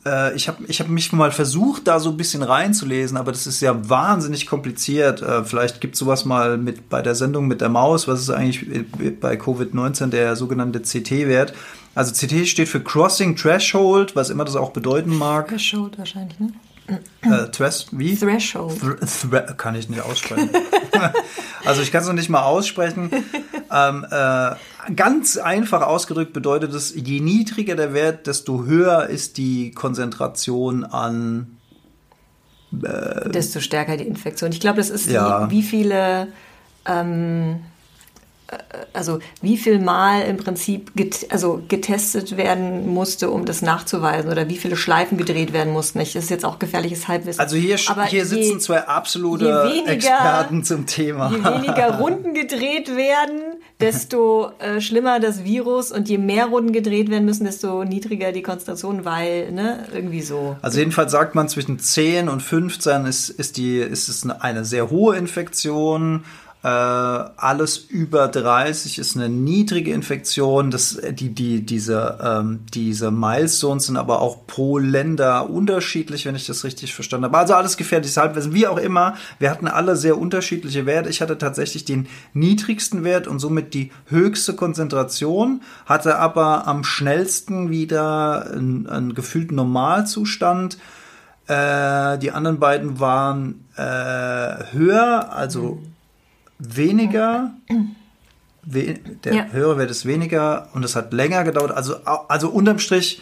Äh, 0.06 0.36
Ich 0.36 0.48
habe 0.48 0.64
ich 0.68 0.80
hab 0.80 0.88
mich 0.90 1.12
mal 1.14 1.32
versucht, 1.32 1.88
da 1.88 2.00
so 2.00 2.10
ein 2.12 2.18
bisschen 2.18 2.44
reinzulesen, 2.44 3.18
aber 3.18 3.32
das 3.32 3.48
ist 3.48 3.62
ja 3.62 3.90
wahnsinnig 3.90 4.46
kompliziert. 4.48 5.22
Äh, 5.22 5.44
Vielleicht 5.44 5.82
gibt 5.82 5.96
es 5.96 6.00
sowas 6.00 6.26
mal 6.26 6.58
mit 6.58 6.90
bei 6.90 7.02
der 7.02 7.16
Sendung 7.16 7.48
mit 7.48 7.62
der 7.62 7.70
Maus. 7.70 8.08
Was 8.08 8.22
ist 8.22 8.30
eigentlich 8.30 8.68
äh, 9.02 9.10
bei 9.12 9.36
Covid-19 9.36 10.08
der 10.08 10.36
sogenannte 10.36 10.82
CT-Wert? 10.82 11.54
Also 11.96 12.14
CT 12.14 12.48
steht 12.48 12.70
für 12.70 12.80
Crossing 12.82 13.36
Threshold, 13.36 14.16
was 14.16 14.30
immer 14.30 14.46
das 14.46 14.56
auch 14.56 14.70
bedeuten 14.72 15.18
mag. 15.18 15.48
Threshold 15.50 15.98
wahrscheinlich, 15.98 16.40
ne? 16.40 16.52
Äh, 17.22 17.50
Thres 17.52 17.88
wie? 17.92 18.16
Threshold. 18.16 18.80
Thr 18.80 18.96
Thre 19.00 19.56
kann 19.58 19.76
ich 19.76 19.90
nicht 19.90 20.02
aussprechen. 20.02 20.50
also 21.66 21.82
ich 21.82 21.92
kann 21.92 22.02
es 22.02 22.08
noch 22.08 22.14
nicht 22.14 22.30
mal 22.30 22.44
aussprechen. 22.44 23.10
ähm, 23.72 24.06
äh, 24.10 24.52
ganz 24.96 25.38
einfach 25.38 25.82
ausgedrückt 25.82 26.34
bedeutet 26.34 26.74
es, 26.74 26.94
je 26.96 27.20
niedriger 27.20 27.76
der 27.76 27.94
Wert, 27.94 28.28
desto 28.28 28.66
höher 28.66 29.08
ist 29.08 29.38
die 29.38 29.72
Konzentration 29.72 30.84
an 30.84 31.58
desto 32.72 33.60
stärker 33.60 33.96
die 33.98 34.06
Infektion. 34.06 34.52
Ich 34.52 34.60
glaube, 34.60 34.78
das 34.78 34.90
ist 34.90 35.08
Ja. 35.10 35.46
die, 35.46 35.52
wie 35.52 35.64
viele, 35.64 36.28
ähm, 36.86 37.56
äh, 37.56 37.77
also 38.94 39.20
wie 39.42 39.58
viel 39.58 39.80
Mal 39.80 40.22
im 40.22 40.38
Prinzip 40.38 40.96
get, 40.96 41.28
also 41.32 41.62
getestet 41.68 42.38
werden 42.38 42.88
musste, 42.94 43.30
um 43.30 43.46
das 43.46 43.62
nachzuweisen 43.62 44.32
oder 44.32 44.48
wie 44.50 44.58
viele 44.58 44.78
Schleifen 44.78 45.18
gedreht 45.18 45.52
werden 45.54 45.74
mussten. 45.74 46.00
Ich, 46.00 46.14
das 46.14 46.26
ist 46.26 46.30
jetzt 46.30 46.46
auch 46.46 46.58
gefährliches 46.58 47.08
Halbwissen. 47.08 47.40
Also 47.42 47.58
hier, 47.58 47.78
Aber 47.88 48.06
hier 48.06 48.20
je- 48.20 48.26
sitzen 48.26 48.60
zwei 48.62 48.80
absolute 48.88 49.46
weniger- 49.46 49.92
Experten 49.92 50.64
zum 50.64 50.86
Thema. 50.86 51.30
Je 51.32 51.44
weniger 51.44 52.00
Runden 52.00 52.34
gedreht 52.34 52.96
werden, 52.96 53.42
desto 53.82 54.52
äh, 54.60 54.80
schlimmer 54.82 55.20
das 55.20 55.44
Virus 55.44 55.92
und 55.92 56.08
je 56.10 56.18
mehr 56.18 56.46
Runden 56.48 56.72
gedreht 56.72 57.10
werden 57.12 57.26
müssen, 57.26 57.44
desto 57.46 57.84
niedriger 57.84 58.32
die 58.32 58.42
Konzentration, 58.42 59.06
weil, 59.06 59.52
ne, 59.52 59.86
irgendwie 59.94 60.22
so. 60.22 60.56
Also 60.62 60.80
jedenfalls 60.80 61.12
sagt 61.12 61.36
man, 61.36 61.50
zwischen 61.50 61.80
10 61.80 62.30
und 62.30 62.42
15 62.42 63.06
ist, 63.06 63.30
ist, 63.30 63.58
die, 63.58 63.78
ist 63.80 64.08
es 64.10 64.24
eine, 64.24 64.42
eine 64.42 64.66
sehr 64.66 64.90
hohe 64.90 65.16
Infektion. 65.18 66.24
Äh, 66.64 66.68
alles 66.68 67.78
über 67.78 68.28
30 68.28 68.98
ist 68.98 69.16
eine 69.16 69.30
niedrige 69.30 69.94
Infektion. 69.94 70.72
Das, 70.72 71.00
die, 71.12 71.30
die, 71.30 71.64
diese, 71.64 72.18
ähm, 72.22 72.66
diese 72.74 73.12
Milestones 73.12 73.86
sind 73.86 73.96
aber 73.96 74.22
auch 74.22 74.48
pro 74.48 74.80
Länder 74.80 75.50
unterschiedlich, 75.52 76.26
wenn 76.26 76.36
ich 76.36 76.48
das 76.48 76.64
richtig 76.64 76.96
verstanden 76.96 77.26
habe. 77.26 77.38
Also 77.38 77.54
alles 77.54 77.78
gefährliches 77.78 78.18
Halbwissen, 78.18 78.54
wie 78.54 78.66
auch 78.66 78.80
immer. 78.80 79.16
Wir 79.38 79.52
hatten 79.52 79.68
alle 79.68 79.96
sehr 79.96 80.18
unterschiedliche 80.18 80.88
Werte. 80.88 81.10
Ich 81.10 81.22
hatte 81.22 81.38
tatsächlich 81.38 81.86
den 81.86 82.08
niedrigsten 82.34 83.04
Wert 83.04 83.28
und 83.28 83.38
somit 83.38 83.76
die 83.76 83.92
höchste 84.08 84.54
Konzentration, 84.54 85.62
hatte 85.86 86.18
aber 86.18 86.66
am 86.66 86.84
schnellsten 86.84 87.70
wieder 87.70 88.52
einen, 88.52 88.88
einen 88.88 89.14
gefühlten 89.14 89.56
Normalzustand. 89.56 90.80
Äh, 91.46 92.18
die 92.18 92.32
anderen 92.32 92.60
beiden 92.60 93.00
waren 93.00 93.66
äh, 93.76 94.74
höher, 94.74 95.32
also 95.32 95.84
weniger. 96.60 97.52
We 98.64 98.96
der 99.24 99.34
Ja. 99.34 99.46
höhere 99.52 99.78
Wert 99.78 99.92
ist 99.92 100.06
weniger 100.06 100.68
und 100.74 100.84
es 100.84 100.96
hat 100.96 101.14
länger 101.14 101.44
gedauert. 101.44 101.72
Also, 101.72 101.96
also 102.28 102.50
unterm 102.50 102.80
Strich, 102.80 103.22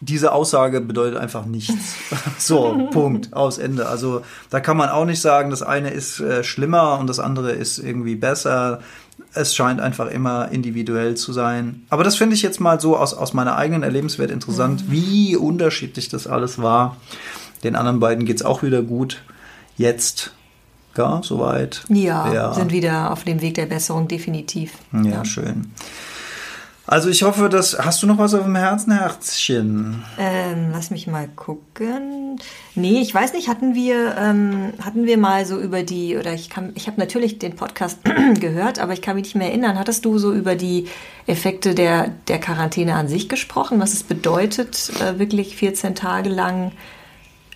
diese 0.00 0.32
Aussage 0.32 0.80
bedeutet 0.80 1.18
einfach 1.18 1.46
nichts. 1.46 1.94
so, 2.38 2.88
Punkt, 2.90 3.32
aus 3.32 3.58
Ende. 3.58 3.86
Also 3.88 4.22
da 4.50 4.60
kann 4.60 4.76
man 4.76 4.88
auch 4.88 5.04
nicht 5.04 5.20
sagen, 5.20 5.50
das 5.50 5.62
eine 5.62 5.90
ist 5.90 6.20
äh, 6.20 6.42
schlimmer 6.44 6.98
und 6.98 7.06
das 7.06 7.18
andere 7.20 7.52
ist 7.52 7.78
irgendwie 7.78 8.16
besser. 8.16 8.80
Es 9.32 9.54
scheint 9.54 9.80
einfach 9.80 10.10
immer 10.10 10.50
individuell 10.50 11.14
zu 11.14 11.32
sein. 11.32 11.86
Aber 11.88 12.04
das 12.04 12.16
finde 12.16 12.34
ich 12.34 12.42
jetzt 12.42 12.60
mal 12.60 12.80
so 12.80 12.96
aus, 12.96 13.14
aus 13.14 13.32
meiner 13.32 13.56
eigenen 13.56 13.82
Erlebenswelt 13.82 14.30
interessant, 14.30 14.90
wie 14.90 15.36
unterschiedlich 15.36 16.08
das 16.08 16.26
alles 16.26 16.60
war. 16.60 16.96
Den 17.64 17.76
anderen 17.76 18.00
beiden 18.00 18.26
geht's 18.26 18.42
auch 18.42 18.62
wieder 18.62 18.82
gut. 18.82 19.22
Jetzt, 19.78 20.32
ja, 20.96 21.20
soweit. 21.22 21.84
Ja, 21.88 22.32
Ja. 22.32 22.54
sind 22.54 22.72
wieder 22.72 23.10
auf 23.12 23.24
dem 23.24 23.40
Weg 23.40 23.54
der 23.54 23.66
Besserung, 23.66 24.08
definitiv. 24.08 24.72
Ja, 25.04 25.24
schön. 25.24 25.70
Also 26.88 27.08
ich 27.08 27.24
hoffe, 27.24 27.48
dass. 27.48 27.76
Hast 27.76 28.00
du 28.04 28.06
noch 28.06 28.16
was 28.18 28.32
auf 28.32 28.44
dem 28.44 28.54
Herzen, 28.54 28.92
Herzchen? 28.92 30.04
Ähm, 30.20 30.68
lass 30.72 30.92
mich 30.92 31.08
mal 31.08 31.26
gucken. 31.34 32.38
Nee, 32.76 33.00
ich 33.00 33.12
weiß 33.12 33.32
nicht, 33.32 33.48
hatten 33.48 33.74
wir, 33.74 34.14
ähm, 34.16 34.72
hatten 34.80 35.04
wir 35.04 35.18
mal 35.18 35.44
so 35.46 35.58
über 35.58 35.82
die, 35.82 36.16
oder 36.16 36.32
ich 36.32 36.48
kann, 36.48 36.70
ich 36.76 36.86
habe 36.86 37.00
natürlich 37.00 37.40
den 37.40 37.56
Podcast 37.56 37.98
gehört, 38.40 38.78
aber 38.78 38.92
ich 38.92 39.02
kann 39.02 39.16
mich 39.16 39.24
nicht 39.24 39.34
mehr 39.34 39.48
erinnern. 39.48 39.80
Hattest 39.80 40.04
du 40.04 40.18
so 40.18 40.32
über 40.32 40.54
die 40.54 40.86
Effekte 41.26 41.74
der, 41.74 42.12
der 42.28 42.38
Quarantäne 42.38 42.94
an 42.94 43.08
sich 43.08 43.28
gesprochen, 43.28 43.80
was 43.80 43.92
es 43.92 44.04
bedeutet, 44.04 44.92
äh, 45.00 45.18
wirklich 45.18 45.56
14 45.56 45.96
Tage 45.96 46.28
lang 46.28 46.70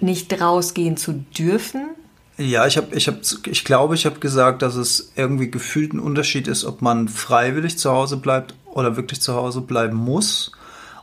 nicht 0.01 0.41
rausgehen 0.41 0.97
zu 0.97 1.13
dürfen? 1.39 1.91
Ja, 2.41 2.67
ich 2.67 2.79
habe, 2.79 2.97
ich 2.97 3.07
habe, 3.07 3.19
ich 3.45 3.65
glaube, 3.67 3.95
ich 3.95 4.07
habe 4.07 4.19
gesagt, 4.19 4.63
dass 4.63 4.75
es 4.75 5.13
irgendwie 5.15 5.51
gefühlt 5.51 5.93
ein 5.93 6.01
Unterschied 6.01 6.49
ist, 6.49 6.65
ob 6.65 6.81
man 6.81 7.07
freiwillig 7.07 7.77
zu 7.77 7.91
Hause 7.91 8.17
bleibt 8.17 8.55
oder 8.65 8.97
wirklich 8.97 9.21
zu 9.21 9.35
Hause 9.35 9.61
bleiben 9.61 9.99
muss. 9.99 10.51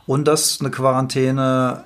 Und 0.04 0.26
dass 0.26 0.60
eine 0.60 0.72
Quarantäne 0.72 1.84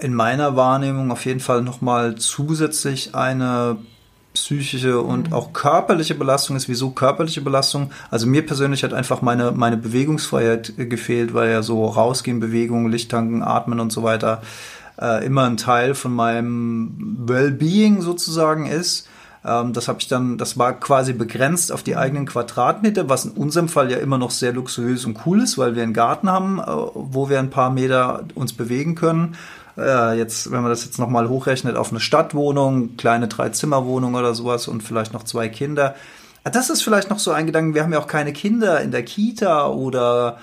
in 0.00 0.12
meiner 0.12 0.56
Wahrnehmung 0.56 1.12
auf 1.12 1.24
jeden 1.24 1.38
Fall 1.38 1.62
nochmal 1.62 2.16
zusätzlich 2.16 3.14
eine 3.14 3.76
psychische 4.32 5.00
und 5.00 5.32
auch 5.32 5.52
körperliche 5.52 6.16
Belastung 6.16 6.56
ist. 6.56 6.68
Wieso 6.68 6.90
körperliche 6.90 7.42
Belastung? 7.42 7.92
Also 8.10 8.26
mir 8.26 8.44
persönlich 8.44 8.82
hat 8.82 8.92
einfach 8.92 9.22
meine, 9.22 9.52
meine 9.52 9.76
Bewegungsfreiheit 9.76 10.72
gefehlt, 10.76 11.32
weil 11.32 11.52
ja 11.52 11.62
so 11.62 11.86
rausgehen, 11.86 12.40
Bewegung, 12.40 12.88
Lichttanken, 12.88 13.44
Atmen 13.44 13.78
und 13.78 13.92
so 13.92 14.02
weiter 14.02 14.42
äh, 15.00 15.24
immer 15.24 15.44
ein 15.44 15.56
Teil 15.56 15.94
von 15.94 16.14
meinem 16.14 17.16
Wellbeing 17.26 18.00
sozusagen 18.00 18.66
ist. 18.66 19.08
Ähm, 19.44 19.72
das 19.72 19.88
habe 19.88 20.00
ich 20.00 20.08
dann, 20.08 20.38
das 20.38 20.58
war 20.58 20.72
quasi 20.72 21.12
begrenzt 21.12 21.70
auf 21.72 21.82
die 21.82 21.96
eigenen 21.96 22.26
Quadratmeter, 22.26 23.08
was 23.08 23.26
in 23.26 23.32
unserem 23.32 23.68
Fall 23.68 23.90
ja 23.90 23.98
immer 23.98 24.18
noch 24.18 24.30
sehr 24.30 24.52
luxuriös 24.52 25.04
und 25.04 25.18
cool 25.26 25.42
ist, 25.42 25.58
weil 25.58 25.74
wir 25.74 25.82
einen 25.82 25.92
Garten 25.92 26.30
haben, 26.30 26.58
äh, 26.58 26.64
wo 26.66 27.28
wir 27.28 27.38
ein 27.38 27.50
paar 27.50 27.70
Meter 27.70 28.24
uns 28.34 28.52
bewegen 28.52 28.94
können. 28.94 29.36
Äh, 29.76 30.16
jetzt, 30.16 30.50
wenn 30.50 30.62
man 30.62 30.70
das 30.70 30.84
jetzt 30.84 30.98
nochmal 30.98 31.28
hochrechnet 31.28 31.76
auf 31.76 31.90
eine 31.90 32.00
Stadtwohnung, 32.00 32.96
kleine 32.96 33.28
Drei-Zimmer-Wohnung 33.28 34.14
oder 34.14 34.34
sowas 34.34 34.68
und 34.68 34.82
vielleicht 34.82 35.12
noch 35.12 35.24
zwei 35.24 35.48
Kinder. 35.48 35.94
Ah, 36.44 36.50
Das 36.50 36.70
ist 36.70 36.82
vielleicht 36.82 37.10
noch 37.10 37.18
so 37.18 37.32
ein 37.32 37.46
Gedanke. 37.46 37.74
Wir 37.74 37.82
haben 37.82 37.92
ja 37.92 37.98
auch 37.98 38.06
keine 38.06 38.32
Kinder 38.32 38.80
in 38.80 38.92
der 38.92 39.04
Kita 39.04 39.66
oder 39.68 40.38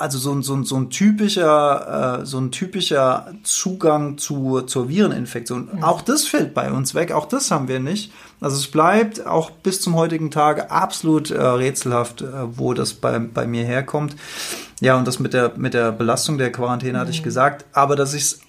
also 0.00 0.18
so 0.18 0.32
ein, 0.32 0.42
so 0.42 0.54
ein, 0.54 0.64
so 0.64 0.76
ein 0.76 0.90
typischer, 0.90 2.20
äh, 2.20 2.26
so 2.26 2.38
ein 2.38 2.50
typischer 2.50 3.32
Zugang 3.42 4.16
zu, 4.18 4.62
zur 4.62 4.88
Vireninfektion. 4.88 5.82
Auch 5.82 6.00
das 6.00 6.24
fällt 6.24 6.54
bei 6.54 6.70
uns 6.72 6.94
weg. 6.94 7.12
Auch 7.12 7.26
das 7.26 7.50
haben 7.50 7.68
wir 7.68 7.80
nicht. 7.80 8.12
Also 8.40 8.56
es 8.56 8.68
bleibt 8.68 9.26
auch 9.26 9.50
bis 9.50 9.80
zum 9.80 9.96
heutigen 9.96 10.30
Tage 10.30 10.70
absolut 10.70 11.30
äh, 11.30 11.40
rätselhaft, 11.40 12.22
äh, 12.22 12.26
wo 12.56 12.72
das 12.72 12.94
bei, 12.94 13.18
bei 13.18 13.46
mir 13.46 13.64
herkommt. 13.64 14.16
Ja, 14.80 14.96
und 14.96 15.06
das 15.06 15.18
mit 15.18 15.34
der, 15.34 15.52
mit 15.56 15.74
der 15.74 15.92
Belastung 15.92 16.38
der 16.38 16.50
Quarantäne 16.50 16.98
hatte 16.98 17.10
ich 17.10 17.22
gesagt. 17.22 17.66
Aber 17.72 17.96
dass 17.96 18.14
ich 18.14 18.22
es 18.22 18.40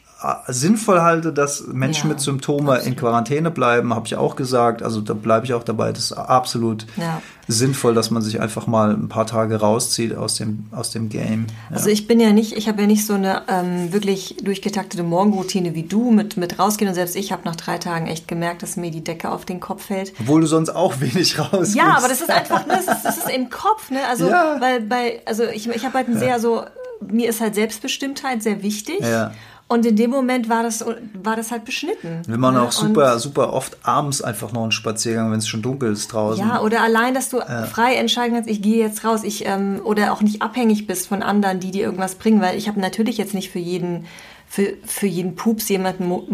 sinnvoll 0.48 1.02
halte, 1.02 1.34
dass 1.34 1.66
Menschen 1.68 2.08
Ja, 2.10 2.14
mit 2.14 2.22
Symptomen 2.22 2.80
in 2.82 2.96
Quarantäne 2.96 3.50
bleiben, 3.52 3.94
habe 3.96 4.06
ich 4.08 4.16
auch 4.16 4.36
gesagt. 4.36 4.84
Also 4.84 5.02
da 5.02 5.14
bleibe 5.14 5.46
ich 5.46 5.54
auch 5.54 5.64
dabei. 5.64 5.92
Das 5.92 6.04
ist 6.06 6.14
absolut 6.14 6.86
Ja. 6.98 7.22
sinnvoll, 7.48 7.94
dass 7.96 8.12
man 8.12 8.22
sich 8.22 8.40
einfach 8.40 8.68
mal 8.68 8.92
ein 8.92 9.10
paar 9.10 9.26
Tage 9.26 9.60
rauszieht 9.60 10.16
aus 10.16 10.36
dem, 10.36 10.68
aus 10.72 10.92
dem 10.92 11.10
Game. 11.10 11.48
Ja. 11.70 11.78
Also 11.78 11.90
ich 11.90 12.08
bin 12.08 12.20
ja 12.20 12.32
nicht, 12.34 12.56
ich 12.56 12.68
habe 12.68 12.82
ja 12.82 12.88
nicht 12.88 13.06
so 13.06 13.14
eine 13.14 13.42
ähm, 13.48 13.92
wirklich 13.94 14.38
durchgetaktete 14.44 15.02
Morgenroutine 15.04 15.74
wie 15.74 15.84
du 15.84 16.12
mit, 16.12 16.38
mit 16.38 16.60
rausgehen 16.60 16.88
und 16.90 16.96
selbst 16.96 17.16
ich 17.16 17.32
habe 17.32 17.42
nach 17.46 17.56
drei 17.56 17.78
Tagen 17.80 18.06
echt 18.08 18.28
gemerkt, 18.28 18.62
dass 18.62 18.78
mir 18.78 18.92
die 18.92 19.04
Decke 19.04 19.30
auf 19.32 19.46
den 19.46 19.60
Kopf 19.60 19.86
fällt. 19.88 20.14
Obwohl 20.20 20.42
du 20.42 20.48
sonst 20.48 20.70
auch 20.70 21.00
wenig 21.02 21.40
rausgehst. 21.40 21.76
Ja, 21.76 21.98
aber 21.98 22.08
das 22.08 22.22
ist 22.22 22.30
einfach, 22.30 22.68
ne, 22.68 22.74
das 22.86 22.96
ist, 22.98 23.04
das 23.06 23.18
ist 23.18 23.30
im 23.36 23.50
Kopf, 23.50 23.90
ne? 23.90 24.00
Also, 24.08 24.26
weil 24.26 24.82
bei, 24.82 25.22
also 25.26 25.44
ich, 25.46 25.68
ich 25.68 25.84
habe 25.84 25.96
halt 25.96 26.08
ein 26.10 26.20
sehr 26.20 26.40
so, 26.40 26.64
mir 27.02 27.28
ist 27.30 27.42
halt 27.42 27.56
Selbstbestimmtheit 27.56 28.44
sehr 28.44 28.62
wichtig. 28.62 29.00
Ja. 29.02 29.32
Und 29.72 29.86
in 29.86 29.96
dem 29.96 30.12
Moment 30.12 30.50
war 30.50 30.64
das, 30.64 30.84
war 31.24 31.38
das 31.38 31.50
halt 31.50 31.64
beschnitten. 31.64 32.24
Machen 32.28 32.56
ne? 32.56 32.62
auch 32.62 32.74
super, 32.74 33.14
Und, 33.14 33.20
super 33.20 33.54
oft 33.54 33.78
abends 33.84 34.22
einfach 34.22 34.52
noch 34.52 34.64
einen 34.64 34.74
Spaziergang, 34.74 35.32
wenn 35.32 35.40
es 35.40 35.48
schon 35.48 35.62
dunkel 35.62 35.94
ist 35.94 36.12
draußen. 36.12 36.46
ja, 36.46 36.60
oder 36.60 36.82
allein, 36.82 37.14
dass 37.14 37.30
du 37.30 37.40
frei 37.72 37.96
entscheiden 37.96 38.36
kannst, 38.36 38.50
ich 38.50 38.62
gehe 38.62 38.84
jetzt 38.84 39.06
raus, 39.06 39.22
ich 39.24 39.46
ähm, 39.46 39.80
oder 39.86 40.12
auch 40.12 40.22
nicht 40.22 40.42
abhängig 40.42 40.88
bist 40.88 41.08
von 41.08 41.24
anderen, 41.24 41.62
die 41.62 41.72
dir 41.72 41.84
irgendwas 41.84 42.16
bringen, 42.16 42.42
weil 42.42 42.58
ich 42.58 42.68
habe 42.68 42.82
natürlich 42.82 43.18
jetzt 43.18 43.34
nicht 43.34 43.50
für 43.50 43.60
jeden 43.60 44.08
für, 44.52 44.74
für 44.86 45.08
jeden 45.08 45.36
Pups 45.36 45.70
jemanden 45.70 46.10
mo 46.10 46.28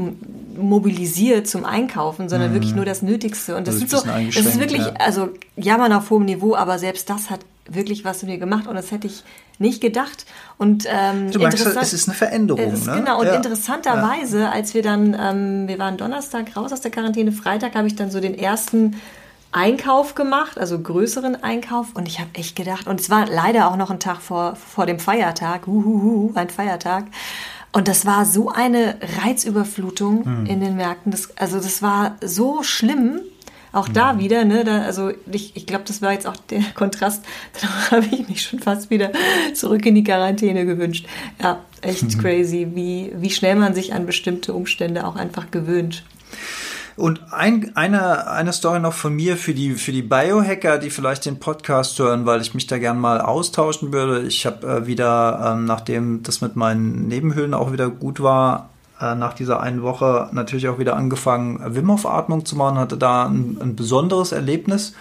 mobilisiert 0.58 1.48
zum 1.48 1.66
Einkaufen, 1.66 2.30
sondern 2.30 2.52
wirklich 2.52 2.74
nur 2.74 2.84
das 2.84 3.04
Nötigste. 3.04 3.56
Und 3.56 3.68
das 3.68 3.76
Also 3.76 3.86
sind 3.86 4.02
so, 4.02 4.08
das 4.08 4.46
ist 4.54 4.60
wirklich, 4.60 4.88
ja. 4.88 4.94
also 4.98 5.30
jammern 5.56 5.94
auf 5.94 6.10
hohem 6.10 6.26
Niveau, 6.26 6.56
aber 6.56 6.80
selbst 6.80 7.12
das 7.12 7.30
hat 7.30 7.42
wirklich 7.70 8.06
was 8.06 8.24
mit 8.24 8.32
mir 8.32 8.38
gemacht 8.40 8.66
und 8.66 8.74
das 8.74 8.90
hätte 8.90 9.06
ich 9.06 9.24
nicht 9.60 9.82
gedacht. 9.82 10.26
Und 10.58 10.86
ähm, 10.88 11.30
Du 11.30 11.38
merkst, 11.38 11.64
es 11.64 11.94
ist 11.94 12.08
eine 12.08 12.16
Veränderung. 12.18 12.74
ist 12.74 12.88
ne? 12.88 12.96
Genau, 12.96 13.20
und 13.20 13.28
Ja. 13.28 13.36
interessanterweise, 13.36 14.50
als 14.50 14.74
wir 14.74 14.82
dann, 14.82 15.16
ähm, 15.20 15.68
wir 15.68 15.78
waren 15.78 15.98
Donnerstag 15.98 16.58
raus 16.58 16.74
aus 16.74 16.82
der 16.82 16.90
Quarantäne, 16.90 17.32
Freitag 17.32 17.76
habe 17.76 17.86
ich 17.86 17.96
dann 17.96 18.10
so 18.10 18.20
den 18.20 18.34
ersten 18.36 18.96
Einkauf 19.52 20.14
gemacht, 20.14 20.60
also 20.60 20.78
größeren 20.78 21.42
Einkauf 21.42 21.88
und 21.94 22.08
ich 22.08 22.20
habe 22.20 22.30
echt 22.34 22.56
gedacht, 22.56 22.86
und 22.88 23.00
es 23.00 23.10
war 23.10 23.28
leider 23.28 23.72
auch 23.72 23.78
noch 23.78 23.90
ein 23.90 24.00
Tag 24.00 24.22
vor, 24.22 24.56
vor 24.56 24.86
dem 24.86 25.00
Feiertag, 25.00 25.68
uhuhu, 25.68 26.32
ein 26.36 26.50
Feiertag. 26.50 27.06
Und 27.72 27.88
das 27.88 28.06
war 28.06 28.26
so 28.26 28.50
eine 28.50 28.96
Reizüberflutung 29.24 30.26
Hm. 30.26 30.46
in 30.46 30.60
den 30.62 30.76
Märkten. 30.78 31.12
Das, 31.12 31.30
also 31.38 31.58
das 31.58 31.82
war 31.82 32.16
so 32.24 32.64
schlimm. 32.64 33.20
Auch 33.74 33.90
da 33.90 34.18
wieder, 34.18 34.46
ne? 34.46 34.64
Da, 34.64 34.82
also 34.84 35.12
ich, 35.32 35.56
ich 35.56 35.66
glaube, 35.68 35.84
das 35.86 36.02
war 36.02 36.14
jetzt 36.14 36.26
auch 36.26 36.38
der 36.50 36.62
Kontrast. 36.76 37.24
Da 37.62 37.92
habe 37.98 38.08
ich 38.12 38.28
mich 38.28 38.42
schon 38.42 38.60
fast 38.60 38.90
wieder 38.90 39.12
zurück 39.54 39.86
in 39.86 39.94
die 39.96 40.04
Quarantäne 40.04 40.66
gewünscht. 40.66 41.06
Ja, 41.42 41.60
echt 41.82 42.18
crazy, 42.22 42.68
wie, 42.74 43.12
wie 43.16 43.30
schnell 43.30 43.56
man 43.56 43.76
sich 43.76 43.94
an 43.94 44.06
bestimmte 44.06 44.54
Umstände 44.54 45.06
auch 45.06 45.16
einfach 45.16 45.52
gewöhnt. 45.52 46.04
Und 46.98 47.32
ein, 47.32 47.74
eine, 47.76 48.28
eine 48.28 48.52
Story 48.52 48.80
noch 48.80 48.94
von 48.94 49.16
mir 49.16 49.38
für 49.38 49.54
die, 49.54 49.76
für 49.76 49.92
die 49.92 50.02
Biohacker, 50.02 50.80
die 50.80 50.90
vielleicht 50.90 51.28
den 51.28 51.40
Podcast 51.40 52.00
hören, 52.00 52.26
weil 52.26 52.42
ich 52.42 52.56
mich 52.56 52.66
da 52.66 52.80
gern 52.80 53.00
mal 53.00 53.22
austauschen 53.22 53.94
würde. 53.94 54.24
Ich 54.24 54.48
habe 54.48 54.68
äh, 54.68 54.88
wieder, 54.88 55.54
ähm, 55.54 55.66
nachdem 55.66 56.24
das 56.24 56.42
mit 56.42 56.56
meinen 56.56 57.08
Nebenhöhlen 57.08 57.54
auch 57.54 57.72
wieder 57.72 57.92
gut 57.92 58.20
war, 58.20 58.70
äh, 59.00 59.14
nach 59.14 59.34
dieser 59.34 59.60
einen 59.60 59.84
Woche 59.84 60.30
natürlich 60.32 60.70
auch 60.70 60.80
wieder 60.80 60.96
angefangen, 60.96 61.76
Wim 61.76 61.92
Hof 61.92 62.08
Atmung 62.08 62.46
zu 62.46 62.56
machen, 62.56 62.80
hatte 62.80 62.98
da 62.98 63.28
ein, 63.28 63.60
ein 63.62 63.76
besonderes 63.76 64.32
Erlebnis. 64.32 64.96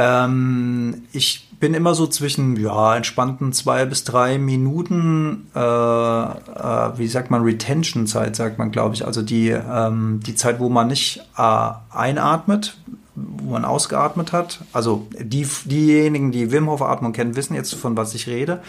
Ähm, 0.00 1.02
ich 1.12 1.46
bin 1.60 1.74
immer 1.74 1.94
so 1.94 2.06
zwischen 2.06 2.56
ja, 2.56 2.96
entspannten 2.96 3.52
zwei 3.52 3.84
bis 3.84 4.02
drei 4.04 4.38
Minuten, 4.38 5.50
äh, 5.54 5.58
äh, 5.60 6.98
wie 6.98 7.06
sagt 7.06 7.30
man, 7.30 7.42
Retention-Zeit, 7.42 8.34
sagt 8.34 8.58
man, 8.58 8.70
glaube 8.70 8.94
ich. 8.94 9.04
Also 9.04 9.20
die, 9.20 9.50
ähm, 9.50 10.20
die 10.24 10.34
Zeit, 10.34 10.58
wo 10.58 10.70
man 10.70 10.88
nicht 10.88 11.20
äh, 11.36 11.70
einatmet, 11.90 12.78
wo 13.14 13.52
man 13.52 13.66
ausgeatmet 13.66 14.32
hat. 14.32 14.60
Also 14.72 15.06
die, 15.20 15.46
diejenigen, 15.66 16.32
die 16.32 16.50
Wim 16.50 16.70
Hof 16.70 16.80
Atmung 16.80 17.12
kennen, 17.12 17.36
wissen 17.36 17.54
jetzt, 17.54 17.74
von 17.74 17.94
was 17.94 18.14
ich 18.14 18.26
rede. 18.26 18.62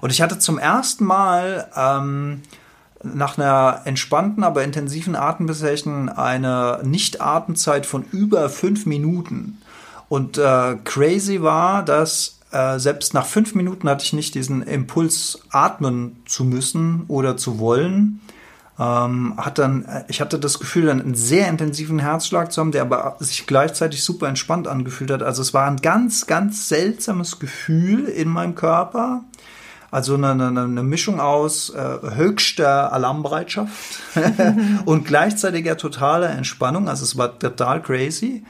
Und 0.00 0.10
ich 0.10 0.22
hatte 0.22 0.38
zum 0.38 0.58
ersten 0.58 1.04
Mal 1.04 1.68
ähm, 1.74 2.42
nach 3.02 3.36
einer 3.36 3.80
entspannten, 3.84 4.44
aber 4.44 4.62
intensiven 4.62 5.16
Atembesechen 5.16 6.08
eine 6.08 6.80
Nicht-Atemzeit 6.84 7.84
von 7.84 8.04
über 8.12 8.48
fünf 8.48 8.86
Minuten. 8.86 9.58
Und 10.08 10.38
äh, 10.38 10.76
crazy 10.84 11.42
war, 11.42 11.84
dass 11.84 12.38
äh, 12.50 12.78
selbst 12.78 13.14
nach 13.14 13.26
fünf 13.26 13.54
Minuten 13.54 13.88
hatte 13.88 14.04
ich 14.04 14.12
nicht 14.12 14.34
diesen 14.34 14.62
Impuls, 14.62 15.40
atmen 15.50 16.22
zu 16.26 16.44
müssen 16.44 17.04
oder 17.08 17.36
zu 17.36 17.58
wollen. 17.58 18.20
Ähm, 18.78 19.34
hat 19.36 19.58
dann, 19.58 19.84
äh, 19.84 20.04
ich 20.08 20.20
hatte 20.20 20.38
das 20.38 20.58
Gefühl, 20.58 20.86
dann 20.86 21.02
einen 21.02 21.14
sehr 21.14 21.48
intensiven 21.48 21.98
Herzschlag 21.98 22.52
zu 22.52 22.60
haben, 22.60 22.72
der 22.72 22.82
aber 22.82 23.16
sich 23.18 23.46
gleichzeitig 23.46 24.02
super 24.02 24.28
entspannt 24.28 24.68
angefühlt 24.68 25.10
hat. 25.10 25.22
Also 25.22 25.42
es 25.42 25.52
war 25.52 25.66
ein 25.66 25.78
ganz, 25.78 26.26
ganz 26.26 26.68
seltsames 26.68 27.38
Gefühl 27.38 28.04
in 28.04 28.28
meinem 28.28 28.54
Körper. 28.54 29.24
Also 29.90 30.14
eine, 30.14 30.32
eine, 30.32 30.46
eine 30.46 30.82
Mischung 30.82 31.18
aus 31.18 31.70
äh, 31.70 31.98
höchster 32.14 32.92
Alarmbereitschaft 32.92 34.00
und 34.84 35.06
gleichzeitiger 35.06 35.76
totaler 35.76 36.30
Entspannung. 36.30 36.88
Also 36.88 37.04
es 37.04 37.16
war 37.16 37.38
total 37.38 37.82
crazy. 37.82 38.44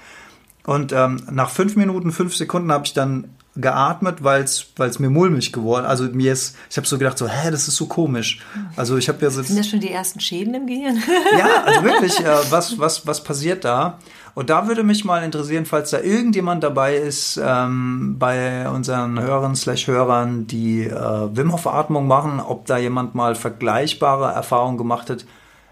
Und 0.69 0.93
ähm, 0.93 1.23
nach 1.31 1.49
fünf 1.49 1.77
Minuten, 1.77 2.13
fünf 2.13 2.37
Sekunden 2.37 2.71
habe 2.71 2.85
ich 2.85 2.93
dann 2.93 3.31
geatmet, 3.57 4.23
weil 4.23 4.43
es 4.43 4.99
mir 4.99 5.09
mulmig 5.09 5.51
geworden. 5.51 5.87
Also 5.87 6.05
mir 6.05 6.35
ist, 6.35 6.57
ich 6.69 6.77
habe 6.77 6.87
so 6.87 6.99
gedacht, 6.99 7.17
so, 7.17 7.27
hä, 7.27 7.51
das 7.51 7.69
ist 7.69 7.77
so 7.77 7.87
komisch. 7.87 8.45
Also 8.77 8.99
ich 8.99 9.09
habe 9.09 9.19
ja 9.23 9.31
so, 9.31 9.43
Sind 9.43 9.59
das 9.59 9.67
schon 9.67 9.81
die 9.81 9.91
ersten 9.91 10.21
Schäden 10.21 10.53
im 10.53 10.67
Gehirn? 10.67 11.03
ja, 11.39 11.65
also 11.65 11.85
wirklich, 11.85 12.21
äh, 12.21 12.37
was, 12.51 12.79
was, 12.79 13.07
was 13.07 13.25
passiert 13.25 13.65
da? 13.65 13.99
Und 14.35 14.51
da 14.51 14.69
würde 14.69 14.83
mich 14.83 15.07
mal 15.07 15.25
interessieren, 15.25 15.65
falls 15.65 15.89
da 15.89 16.01
irgendjemand 16.01 16.63
dabei 16.63 16.97
ist, 16.97 17.41
ähm, 17.43 18.17
bei 18.19 18.69
unseren 18.69 19.19
Hörern 19.19 19.57
slash 19.57 19.87
Hörern, 19.87 20.47
die 20.49 20.83
äh, 20.83 20.93
Wim 21.35 21.55
Hof 21.55 21.67
Atmung 21.67 22.07
machen, 22.07 22.41
ob 22.41 22.67
da 22.67 22.77
jemand 22.77 23.15
mal 23.15 23.37
vergleichbare 23.37 24.35
Erfahrungen 24.35 24.77
gemacht 24.77 25.09
hat 25.09 25.25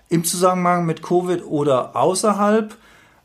im 0.08 0.24
Zusammenhang 0.24 0.86
mit 0.86 1.02
Covid 1.02 1.44
oder 1.44 1.94
außerhalb. 1.96 2.78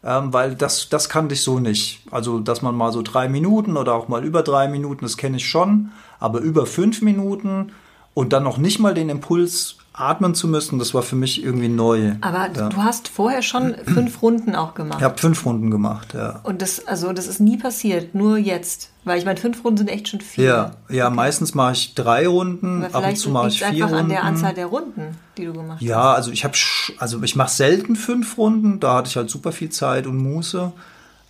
Ähm, 0.03 0.33
weil 0.33 0.55
das, 0.55 0.89
das 0.89 1.09
kannte 1.09 1.35
ich 1.35 1.41
so 1.41 1.59
nicht. 1.59 2.01
Also, 2.09 2.39
dass 2.39 2.61
man 2.61 2.75
mal 2.75 2.91
so 2.91 3.01
drei 3.01 3.29
Minuten 3.29 3.77
oder 3.77 3.93
auch 3.93 4.07
mal 4.07 4.23
über 4.23 4.41
drei 4.41 4.67
Minuten, 4.67 5.05
das 5.05 5.17
kenne 5.17 5.37
ich 5.37 5.47
schon, 5.47 5.91
aber 6.19 6.39
über 6.39 6.65
fünf 6.65 7.01
Minuten 7.01 7.71
und 8.13 8.33
dann 8.33 8.43
noch 8.43 8.57
nicht 8.57 8.79
mal 8.79 8.93
den 8.93 9.09
Impuls 9.09 9.77
atmen 10.01 10.35
zu 10.35 10.47
müssen, 10.47 10.79
das 10.79 10.93
war 10.93 11.03
für 11.03 11.15
mich 11.15 11.43
irgendwie 11.43 11.67
neu. 11.67 12.13
Aber 12.21 12.49
ja. 12.51 12.69
du 12.69 12.77
hast 12.77 13.07
vorher 13.07 13.41
schon 13.41 13.75
fünf 13.85 14.21
Runden 14.21 14.55
auch 14.55 14.73
gemacht. 14.73 14.99
Ich 14.99 15.03
habe 15.03 15.17
fünf 15.17 15.45
Runden 15.45 15.69
gemacht, 15.69 16.13
ja. 16.13 16.39
Und 16.43 16.61
das, 16.61 16.87
also 16.87 17.13
das 17.13 17.27
ist 17.27 17.39
nie 17.39 17.57
passiert, 17.57 18.15
nur 18.15 18.37
jetzt. 18.37 18.89
Weil 19.03 19.17
ich 19.17 19.25
meine, 19.25 19.39
fünf 19.39 19.63
Runden 19.63 19.77
sind 19.77 19.89
echt 19.89 20.09
schon 20.09 20.21
viel. 20.21 20.45
Ja, 20.45 20.71
ja 20.89 21.09
meistens 21.09 21.55
mache 21.55 21.73
ich 21.73 21.95
drei 21.95 22.27
Runden, 22.27 22.85
ab 22.85 23.07
und 23.07 23.15
zu 23.17 23.29
mache 23.31 23.47
ich 23.47 23.59
vier 23.59 23.67
einfach 23.67 23.89
Runden. 23.89 24.03
an 24.03 24.09
der 24.09 24.23
Anzahl 24.23 24.53
der 24.53 24.67
Runden, 24.67 25.17
die 25.37 25.45
du 25.45 25.53
gemacht 25.53 25.79
hast. 25.79 25.87
Ja, 25.87 26.13
also 26.13 26.31
ich 26.31 26.43
habe, 26.43 26.53
also 26.97 27.21
ich 27.23 27.35
mache 27.35 27.51
selten 27.51 27.95
fünf 27.95 28.37
Runden. 28.37 28.79
Da 28.79 28.95
hatte 28.95 29.09
ich 29.09 29.17
halt 29.17 29.29
super 29.29 29.51
viel 29.51 29.69
Zeit 29.69 30.05
und 30.07 30.17
Muße. 30.17 30.71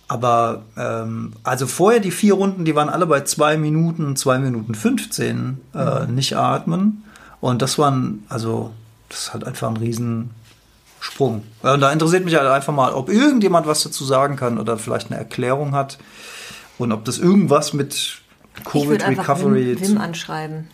Aber 0.08 0.62
ähm, 0.76 1.32
also 1.42 1.66
vorher 1.66 2.00
die 2.00 2.10
vier 2.10 2.34
Runden, 2.34 2.66
die 2.66 2.74
waren 2.74 2.90
alle 2.90 3.06
bei 3.06 3.22
zwei 3.22 3.56
Minuten, 3.56 4.14
zwei 4.16 4.38
Minuten 4.38 4.74
15 4.74 5.58
äh, 5.74 6.06
Mhm. 6.06 6.14
nicht 6.14 6.36
atmen. 6.36 7.04
Und 7.42 7.60
das 7.60 7.76
waren, 7.76 8.24
also 8.28 8.72
das 9.08 9.24
ist 9.24 9.32
halt 9.34 9.44
einfach 9.44 9.68
ein 9.68 9.76
Riesensprung. 9.76 11.42
Und 11.62 11.80
da 11.80 11.92
interessiert 11.92 12.24
mich 12.24 12.36
halt 12.36 12.46
einfach 12.46 12.72
mal, 12.72 12.94
ob 12.94 13.08
irgendjemand 13.08 13.66
was 13.66 13.82
dazu 13.82 14.04
sagen 14.04 14.36
kann 14.36 14.60
oder 14.60 14.78
vielleicht 14.78 15.10
eine 15.10 15.18
Erklärung 15.18 15.72
hat. 15.74 15.98
Und 16.78 16.92
ob 16.92 17.04
das 17.04 17.18
irgendwas 17.18 17.72
mit 17.72 17.94
ich 17.94 18.64
Covid 18.64 19.02
einfach 19.02 19.28
Recovery 19.40 19.80
Wim, 19.80 19.88
Wim 19.88 19.98
anschreiben. 19.98 20.68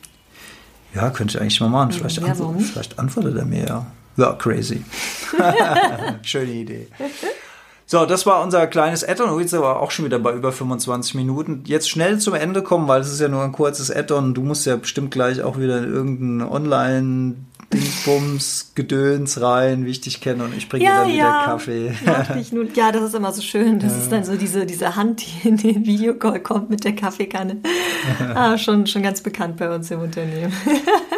ja, 0.94 1.08
könnte 1.08 1.36
ich 1.38 1.40
eigentlich 1.40 1.58
mal 1.60 1.70
machen. 1.70 1.92
Vielleicht, 1.92 2.18
Ja, 2.18 2.26
antw 2.26 2.60
vielleicht 2.60 2.98
antwortet 2.98 3.38
er 3.38 3.46
mir 3.46 3.64
ja. 3.66 3.86
Ja, 4.18 4.32
crazy. 4.34 4.84
Schöne 6.22 6.52
Idee. 6.52 6.88
So, 7.90 8.04
das 8.04 8.26
war 8.26 8.44
unser 8.44 8.66
kleines 8.66 9.02
Add-on. 9.02 9.40
Jetzt 9.40 9.54
aber 9.54 9.80
auch 9.80 9.90
schon 9.90 10.04
wieder 10.04 10.18
bei 10.18 10.34
über 10.34 10.52
25 10.52 11.14
Minuten. 11.14 11.62
Jetzt 11.64 11.88
schnell 11.88 12.18
zum 12.18 12.34
Ende 12.34 12.62
kommen, 12.62 12.86
weil 12.86 13.00
es 13.00 13.10
ist 13.10 13.18
ja 13.18 13.28
nur 13.28 13.42
ein 13.42 13.52
kurzes 13.52 13.90
Add-on. 13.90 14.34
Du 14.34 14.42
musst 14.42 14.66
ja 14.66 14.76
bestimmt 14.76 15.10
gleich 15.10 15.40
auch 15.40 15.58
wieder 15.58 15.78
in 15.78 15.84
irgendein 15.84 16.46
Online-Dingsbums, 16.46 18.72
Gedöns 18.74 19.40
rein, 19.40 19.86
wie 19.86 19.90
ich 19.90 20.02
dich 20.02 20.20
kenne. 20.20 20.44
Und 20.44 20.54
ich 20.54 20.68
bringe 20.68 20.84
dir 20.84 20.90
dann 20.90 21.08
wieder 21.08 21.44
Kaffee. 21.46 21.94
Dich 22.34 22.52
nun. 22.52 22.68
Ja, 22.74 22.92
das 22.92 23.04
ist 23.04 23.14
immer 23.14 23.32
so 23.32 23.40
schön. 23.40 23.78
Das 23.78 23.96
ist 23.96 24.12
dann 24.12 24.22
so 24.22 24.36
diese, 24.36 24.66
diese 24.66 24.94
Hand, 24.94 25.22
die 25.22 25.48
in 25.48 25.56
den 25.56 25.86
Videocall 25.86 26.40
kommt 26.40 26.68
mit 26.68 26.84
der 26.84 26.94
Kaffeekanne. 26.94 27.62
ah, 28.34 28.58
schon, 28.58 28.86
schon 28.86 29.02
ganz 29.02 29.22
bekannt 29.22 29.56
bei 29.56 29.74
uns 29.74 29.90
im 29.90 30.00
Unternehmen. 30.00 30.52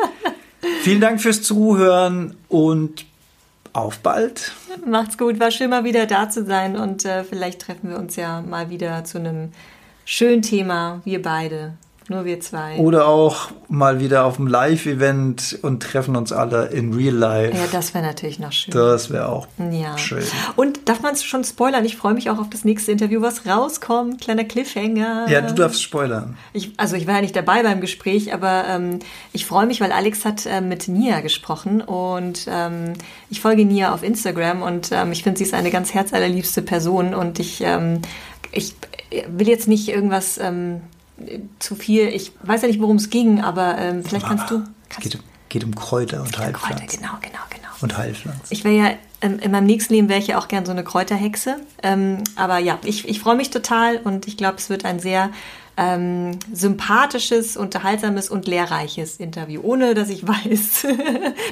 Vielen 0.83 1.01
Dank 1.01 1.21
fürs 1.21 1.43
Zuhören 1.43 2.37
und 2.47 3.10
auf 3.73 3.99
bald. 4.01 4.53
Macht's 4.87 5.19
gut, 5.19 5.41
war 5.41 5.51
schön 5.51 5.71
mal 5.71 5.85
wieder 5.85 6.07
da 6.07 6.29
zu 6.29 6.45
sein 6.45 6.77
und 6.77 7.05
äh, 7.05 7.25
vielleicht 7.25 7.61
treffen 7.61 7.91
wir 7.91 7.99
uns 7.99 8.17
ja 8.17 8.43
mal 8.43 8.71
wieder 8.71 9.05
zu 9.05 9.19
einem 9.19 9.53
schönen 10.05 10.43
Thema, 10.43 11.01
wir 11.05 11.23
beide. 11.23 11.75
Nur 12.11 12.25
wir 12.25 12.41
zwei. 12.41 12.77
Oder 12.77 13.07
auch 13.07 13.51
mal 13.69 14.01
wieder 14.01 14.25
auf 14.25 14.37
dem 14.37 14.49
Live-Event 14.49 15.61
und 15.63 15.81
treffen 15.81 16.17
uns 16.17 16.33
alle 16.33 16.67
in 16.67 16.93
Real 16.93 17.15
Life. 17.15 17.57
Ja, 17.57 17.67
das 17.71 17.95
wäre 17.95 18.05
natürlich 18.05 18.41
noch 18.41 18.51
schön. 18.51 18.75
Das 18.75 19.11
wäre 19.11 19.29
auch 19.29 19.47
ja. 19.71 19.97
schön. 19.97 20.25
Und 20.57 20.89
darf 20.89 21.03
man 21.03 21.15
es 21.15 21.23
schon 21.23 21.45
spoilern? 21.45 21.85
Ich 21.85 21.97
freue 21.97 22.15
mich 22.15 22.29
auch 22.29 22.39
auf 22.39 22.51
das 22.51 22.65
nächste 22.65 22.91
Interview, 22.91 23.23
was 23.23 23.47
rauskommt. 23.47 24.21
Kleiner 24.21 24.43
Cliffhanger. 24.43 25.27
Ja, 25.29 25.41
du 25.41 25.55
darfst 25.55 25.83
spoilern. 25.83 26.37
Ich, 26.53 26.73
also 26.79 26.97
ich 26.97 27.07
war 27.07 27.15
ja 27.15 27.21
nicht 27.21 27.37
dabei 27.37 27.63
beim 27.63 27.81
Gespräch, 27.81 28.35
aber 28.35 28.65
ähm, 28.69 28.99
ich 29.33 29.47
freue 29.47 29.67
mich, 29.67 29.81
weil 29.81 29.93
Alex 29.93 30.25
hat 30.25 30.47
äh, 30.47 30.61
mit 30.61 30.89
Nia 30.89 31.21
gesprochen 31.21 31.81
und 31.81 32.49
ähm, 32.51 32.95
ich 33.31 33.41
folge 33.41 33.65
Nia 33.65 33.95
auf 33.95 34.03
Instagram 34.03 34.63
und 34.63 34.91
ähm, 34.91 35.13
ich 35.13 35.23
finde, 35.23 35.39
sie 35.39 35.45
ist 35.45 35.55
eine 35.55 35.71
ganz 35.71 35.95
herzallerliebste 35.95 36.63
Person 36.63 37.15
und 37.15 37.39
ich, 37.39 37.61
ähm, 37.61 38.03
ich 38.51 38.75
will 39.29 39.47
jetzt 39.47 39.69
nicht 39.69 39.89
irgendwas 39.89 40.39
ähm, 40.39 40.81
zu 41.59 41.75
viel, 41.75 42.09
ich 42.09 42.33
weiß 42.43 42.63
ja 42.63 42.69
nicht, 42.69 42.81
worum 42.81 42.97
es 42.97 43.11
ging, 43.11 43.41
aber 43.41 43.79
ähm, 43.79 44.05
vielleicht 44.05 44.27
kannst 44.27 44.51
du... 44.51 44.65
Kannst 44.89 45.11
geht, 45.11 45.19
geht 45.49 45.65
um 45.65 45.75
Kräuter 45.75 46.23
und 46.23 46.39
Heilpflanzen. 46.39 46.87
Kräuter, 46.87 46.97
genau, 46.97 47.13
genau, 47.21 47.43
genau. 47.51 47.69
Und 47.81 47.97
Heilpflanzen. 47.97 48.47
Ich 48.51 48.65
wäre 48.65 48.75
ja, 48.75 48.91
ähm, 49.21 49.39
in 49.39 49.51
meinem 49.51 49.67
nächsten 49.67 49.95
Leben 49.95 50.09
wäre 50.09 50.19
ich 50.19 50.29
ja 50.29 50.39
auch 50.39 50.49
gern 50.49 50.65
so 50.67 50.73
eine 50.73 50.85
Kräuterhexe. 50.85 51.57
Ähm, 51.83 52.19
aber 52.37 52.59
ja, 52.59 52.79
ich, 52.85 53.09
ich 53.09 53.21
freue 53.21 53.37
mich 53.37 53.51
total 53.51 53.99
und 53.99 54.27
ich 54.29 54.37
glaube, 54.37 54.57
es 54.57 54.71
wird 54.71 54.85
ein 54.85 55.01
sehr 55.01 55.31
ähm, 55.77 56.39
sympathisches, 56.53 57.57
unterhaltsames 57.57 58.29
und 58.29 58.47
lehrreiches 58.47 59.17
Interview, 59.17 59.61
ohne 59.63 59.95
dass 59.95 60.11
ich 60.11 60.27
weiß, 60.29 60.87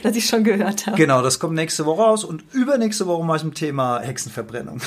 dass 0.02 0.16
ich 0.16 0.26
schon 0.26 0.44
gehört 0.44 0.86
habe. 0.86 0.96
Genau, 0.96 1.22
das 1.22 1.38
kommt 1.38 1.54
nächste 1.54 1.86
Woche 1.86 2.02
raus 2.02 2.24
und 2.24 2.44
übernächste 2.52 3.06
Woche 3.06 3.24
ich 3.24 3.42
ein 3.44 3.54
Thema 3.54 4.00
Hexenverbrennung. 4.00 4.80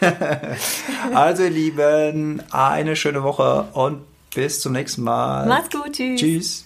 also 1.14 1.42
ihr 1.42 1.50
Lieben, 1.50 2.42
eine 2.50 2.96
schöne 2.96 3.22
Woche 3.22 3.68
und 3.72 4.02
bis 4.34 4.60
zum 4.60 4.72
nächsten 4.72 5.02
Mal. 5.02 5.46
Macht's 5.46 5.70
gut, 5.70 5.92
tschüss. 5.92 6.20
Tschüss. 6.20 6.65